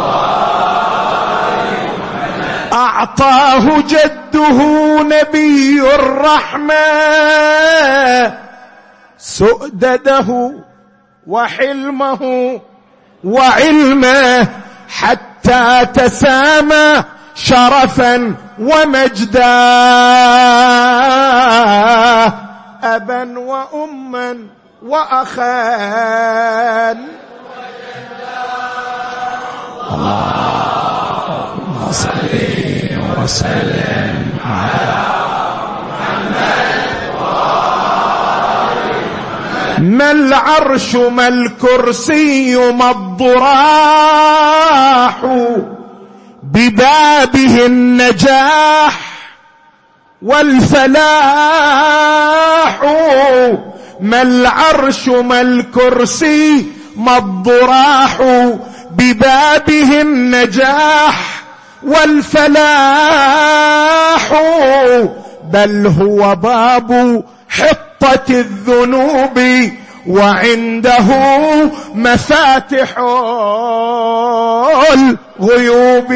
أعطاه 2.73 3.81
جده 3.81 4.59
نبي 5.03 5.81
الرحمة 5.95 6.73
سؤدده 9.17 10.51
وحلمه 11.27 12.21
وعلمه 13.23 14.47
حتى 14.89 15.85
تسامى 15.93 17.03
شرفا 17.35 18.35
ومجدا. 18.59 19.53
أبا 22.83 23.39
وأما 23.39 24.47
وأخان. 24.83 25.37
اللهم 29.91 31.91
صل 31.91 32.29
وسلم 33.23 34.15
على 34.45 34.93
ما 39.79 40.11
العرش 40.11 40.95
ما 40.95 41.27
الكرسي 41.27 42.55
ما 42.71 42.91
الضراح 42.91 44.05
ببابه 46.43 47.65
النجاح 47.65 48.99
والفلاح 50.21 51.03
ما 54.03 54.21
العرش 54.21 55.07
ما 55.07 55.41
الكرسي 55.41 56.65
ما 56.95 57.17
الضراح 57.17 58.21
ببابه 58.91 60.01
النجاح 60.01 61.43
والفلاح 61.83 63.13
بل 65.51 65.87
هو 65.87 66.35
باب 66.35 67.23
حطة 67.49 68.25
الذنوب 68.29 69.39
وعنده 70.07 71.05
مفاتح 71.93 72.97
الغيوب. 74.93 76.13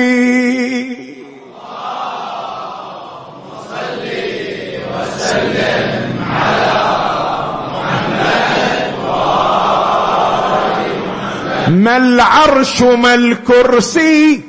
ما 11.69 11.97
العرش 11.97 12.81
ما 12.81 13.13
الكرسي 13.13 14.41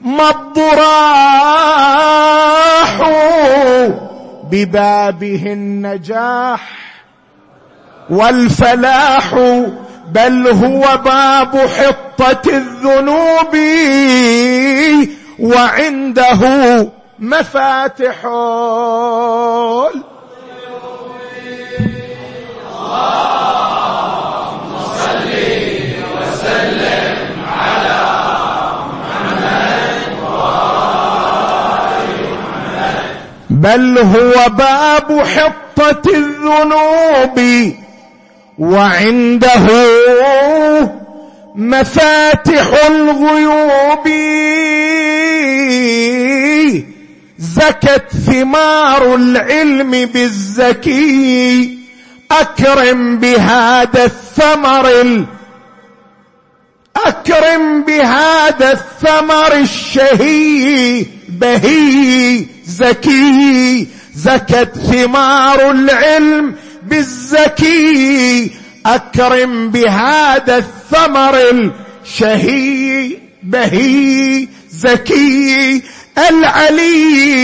ما 0.00 0.30
الضراح 0.30 0.80
ببابه 4.50 5.42
النجاح 5.52 6.68
والفلاح 8.10 9.34
بل 10.08 10.48
هو 10.48 10.98
باب 11.04 11.58
حطة 11.58 12.42
الذنوب 12.50 13.56
وعنده 15.38 16.38
مفاتح 17.18 18.24
بل 33.60 33.98
هو 33.98 34.48
باب 34.48 35.26
حطة 35.26 36.02
الذنوب 36.14 37.40
وعنده 38.58 39.66
مفاتح 41.54 42.86
الغيوب. 42.86 44.08
زكت 47.38 48.06
ثمار 48.26 49.14
العلم 49.14 49.90
بالزكي 49.90 51.78
أكرم 52.30 53.18
بهذا 53.18 54.04
الثمر 54.04 55.26
أكرم 56.96 57.82
بهذا 57.82 58.72
الثمر 58.72 59.52
الشهي 59.52 61.06
بهي 61.28 62.46
زكي 62.70 63.86
زكت 64.14 64.72
ثمار 64.92 65.70
العلم 65.70 66.54
بالزكي 66.82 68.50
أكرم 68.86 69.70
بهذا 69.70 70.56
الثمر 70.56 71.38
الشهي 72.04 73.16
بهي 73.42 74.48
زكي 74.70 75.82
العلي. 76.30 77.40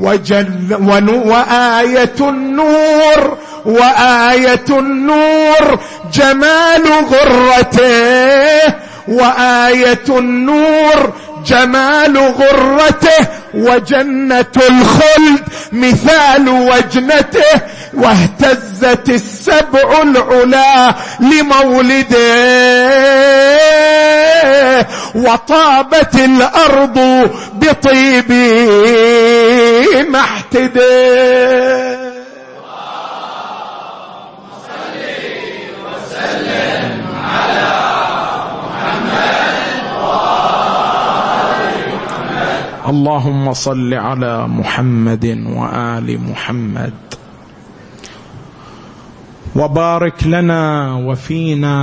وجل 0.00 0.76
وآية 1.08 2.14
النور 2.20 3.38
وآية 3.66 4.64
النور 4.70 5.80
جمال 6.12 6.84
غرته 7.10 8.74
وآية 9.08 10.04
النور 10.08 11.12
جمال 11.46 12.18
غرته 12.18 13.26
وجنة 13.54 14.46
الخلد 14.56 15.42
مثال 15.72 16.48
وجنته 16.48 17.60
واهتزت 17.94 19.08
السبع 19.10 20.02
العلا 20.02 20.94
لمولده 21.20 22.24
وطابت 25.14 26.14
الأرض 26.14 26.98
بطيب 27.54 28.32
محتده 30.08 32.03
اللهم 42.94 43.52
صل 43.52 43.94
على 43.94 44.48
محمد 44.48 45.26
وآل 45.46 46.20
محمد. 46.30 46.92
وبارك 49.56 50.26
لنا 50.26 50.94
وفينا 50.94 51.78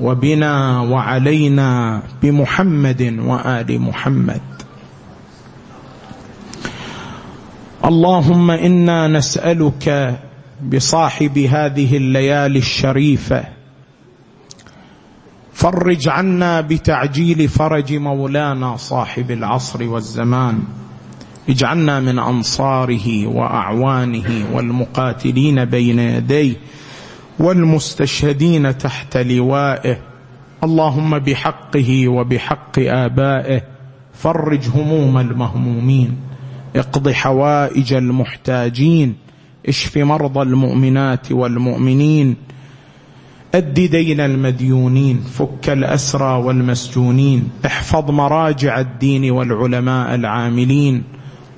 وبنا 0.00 0.80
وعلينا 0.80 2.02
بمحمد 2.22 3.02
وآل 3.18 3.80
محمد. 3.80 4.42
اللهم 7.84 8.50
إنا 8.50 9.08
نسألك 9.08 10.18
بصاحب 10.62 11.38
هذه 11.38 11.96
الليالي 11.96 12.58
الشريفة 12.58 13.55
فرج 15.56 16.08
عنا 16.08 16.60
بتعجيل 16.60 17.48
فرج 17.48 17.94
مولانا 17.94 18.76
صاحب 18.76 19.30
العصر 19.30 19.88
والزمان. 19.88 20.58
اجعلنا 21.48 22.00
من 22.00 22.18
أنصاره 22.18 23.26
وأعوانه 23.26 24.46
والمقاتلين 24.52 25.64
بين 25.64 25.98
يديه 25.98 26.54
والمستشهدين 27.38 28.78
تحت 28.78 29.16
لوائه. 29.16 29.98
اللهم 30.64 31.18
بحقه 31.18 32.08
وبحق 32.08 32.78
آبائه 32.78 33.62
فرج 34.12 34.68
هموم 34.74 35.18
المهمومين. 35.18 36.16
اقض 36.76 37.08
حوائج 37.08 37.94
المحتاجين. 37.94 39.14
اشف 39.68 39.96
مرضى 39.96 40.42
المؤمنات 40.42 41.32
والمؤمنين. 41.32 42.36
أد 43.56 43.74
دين 43.74 44.20
المديونين 44.20 45.20
فك 45.20 45.68
الأسرى 45.70 46.42
والمسجونين 46.44 47.48
احفظ 47.66 48.10
مراجع 48.10 48.80
الدين 48.80 49.30
والعلماء 49.30 50.14
العاملين. 50.14 51.02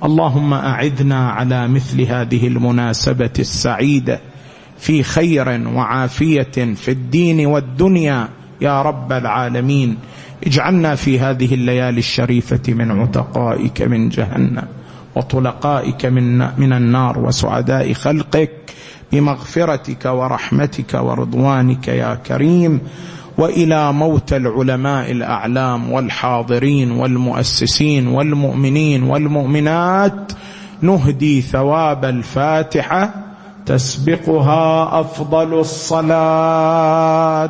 اللهم 0.03 0.53
أعدنا 0.53 1.29
على 1.29 1.67
مثل 1.67 2.01
هذه 2.01 2.47
المناسبة 2.47 3.29
السعيدة 3.39 4.19
في 4.77 5.03
خير 5.03 5.67
وعافية 5.75 6.73
في 6.75 6.91
الدين 6.91 7.45
والدنيا 7.45 8.29
يا 8.61 8.81
رب 8.81 9.11
العالمين. 9.11 9.97
اجعلنا 10.47 10.95
في 10.95 11.19
هذه 11.19 11.53
الليالي 11.53 11.99
الشريفة 11.99 12.73
من 12.73 12.91
عتقائك 12.91 13.81
من 13.81 14.09
جهنم 14.09 14.67
وطلقائك 15.15 16.05
من, 16.05 16.37
من 16.37 16.73
النار 16.73 17.19
وسعداء 17.19 17.93
خلقك. 17.93 18.51
بمغفرتك 19.11 20.05
ورحمتك 20.05 20.93
ورضوانك 20.93 21.87
يا 21.87 22.15
كريم 22.15 22.81
وإلى 23.37 23.93
موت 23.93 24.33
العلماء 24.33 25.11
الأعلام 25.11 25.91
والحاضرين 25.91 26.91
والمؤسسين 26.91 28.07
والمؤمنين 28.07 29.03
والمؤمنات 29.03 30.31
نهدي 30.81 31.41
ثواب 31.41 32.05
الفاتحة 32.05 33.13
تسبقها 33.65 34.99
أفضل 34.99 35.59
الصلاة. 35.59 37.49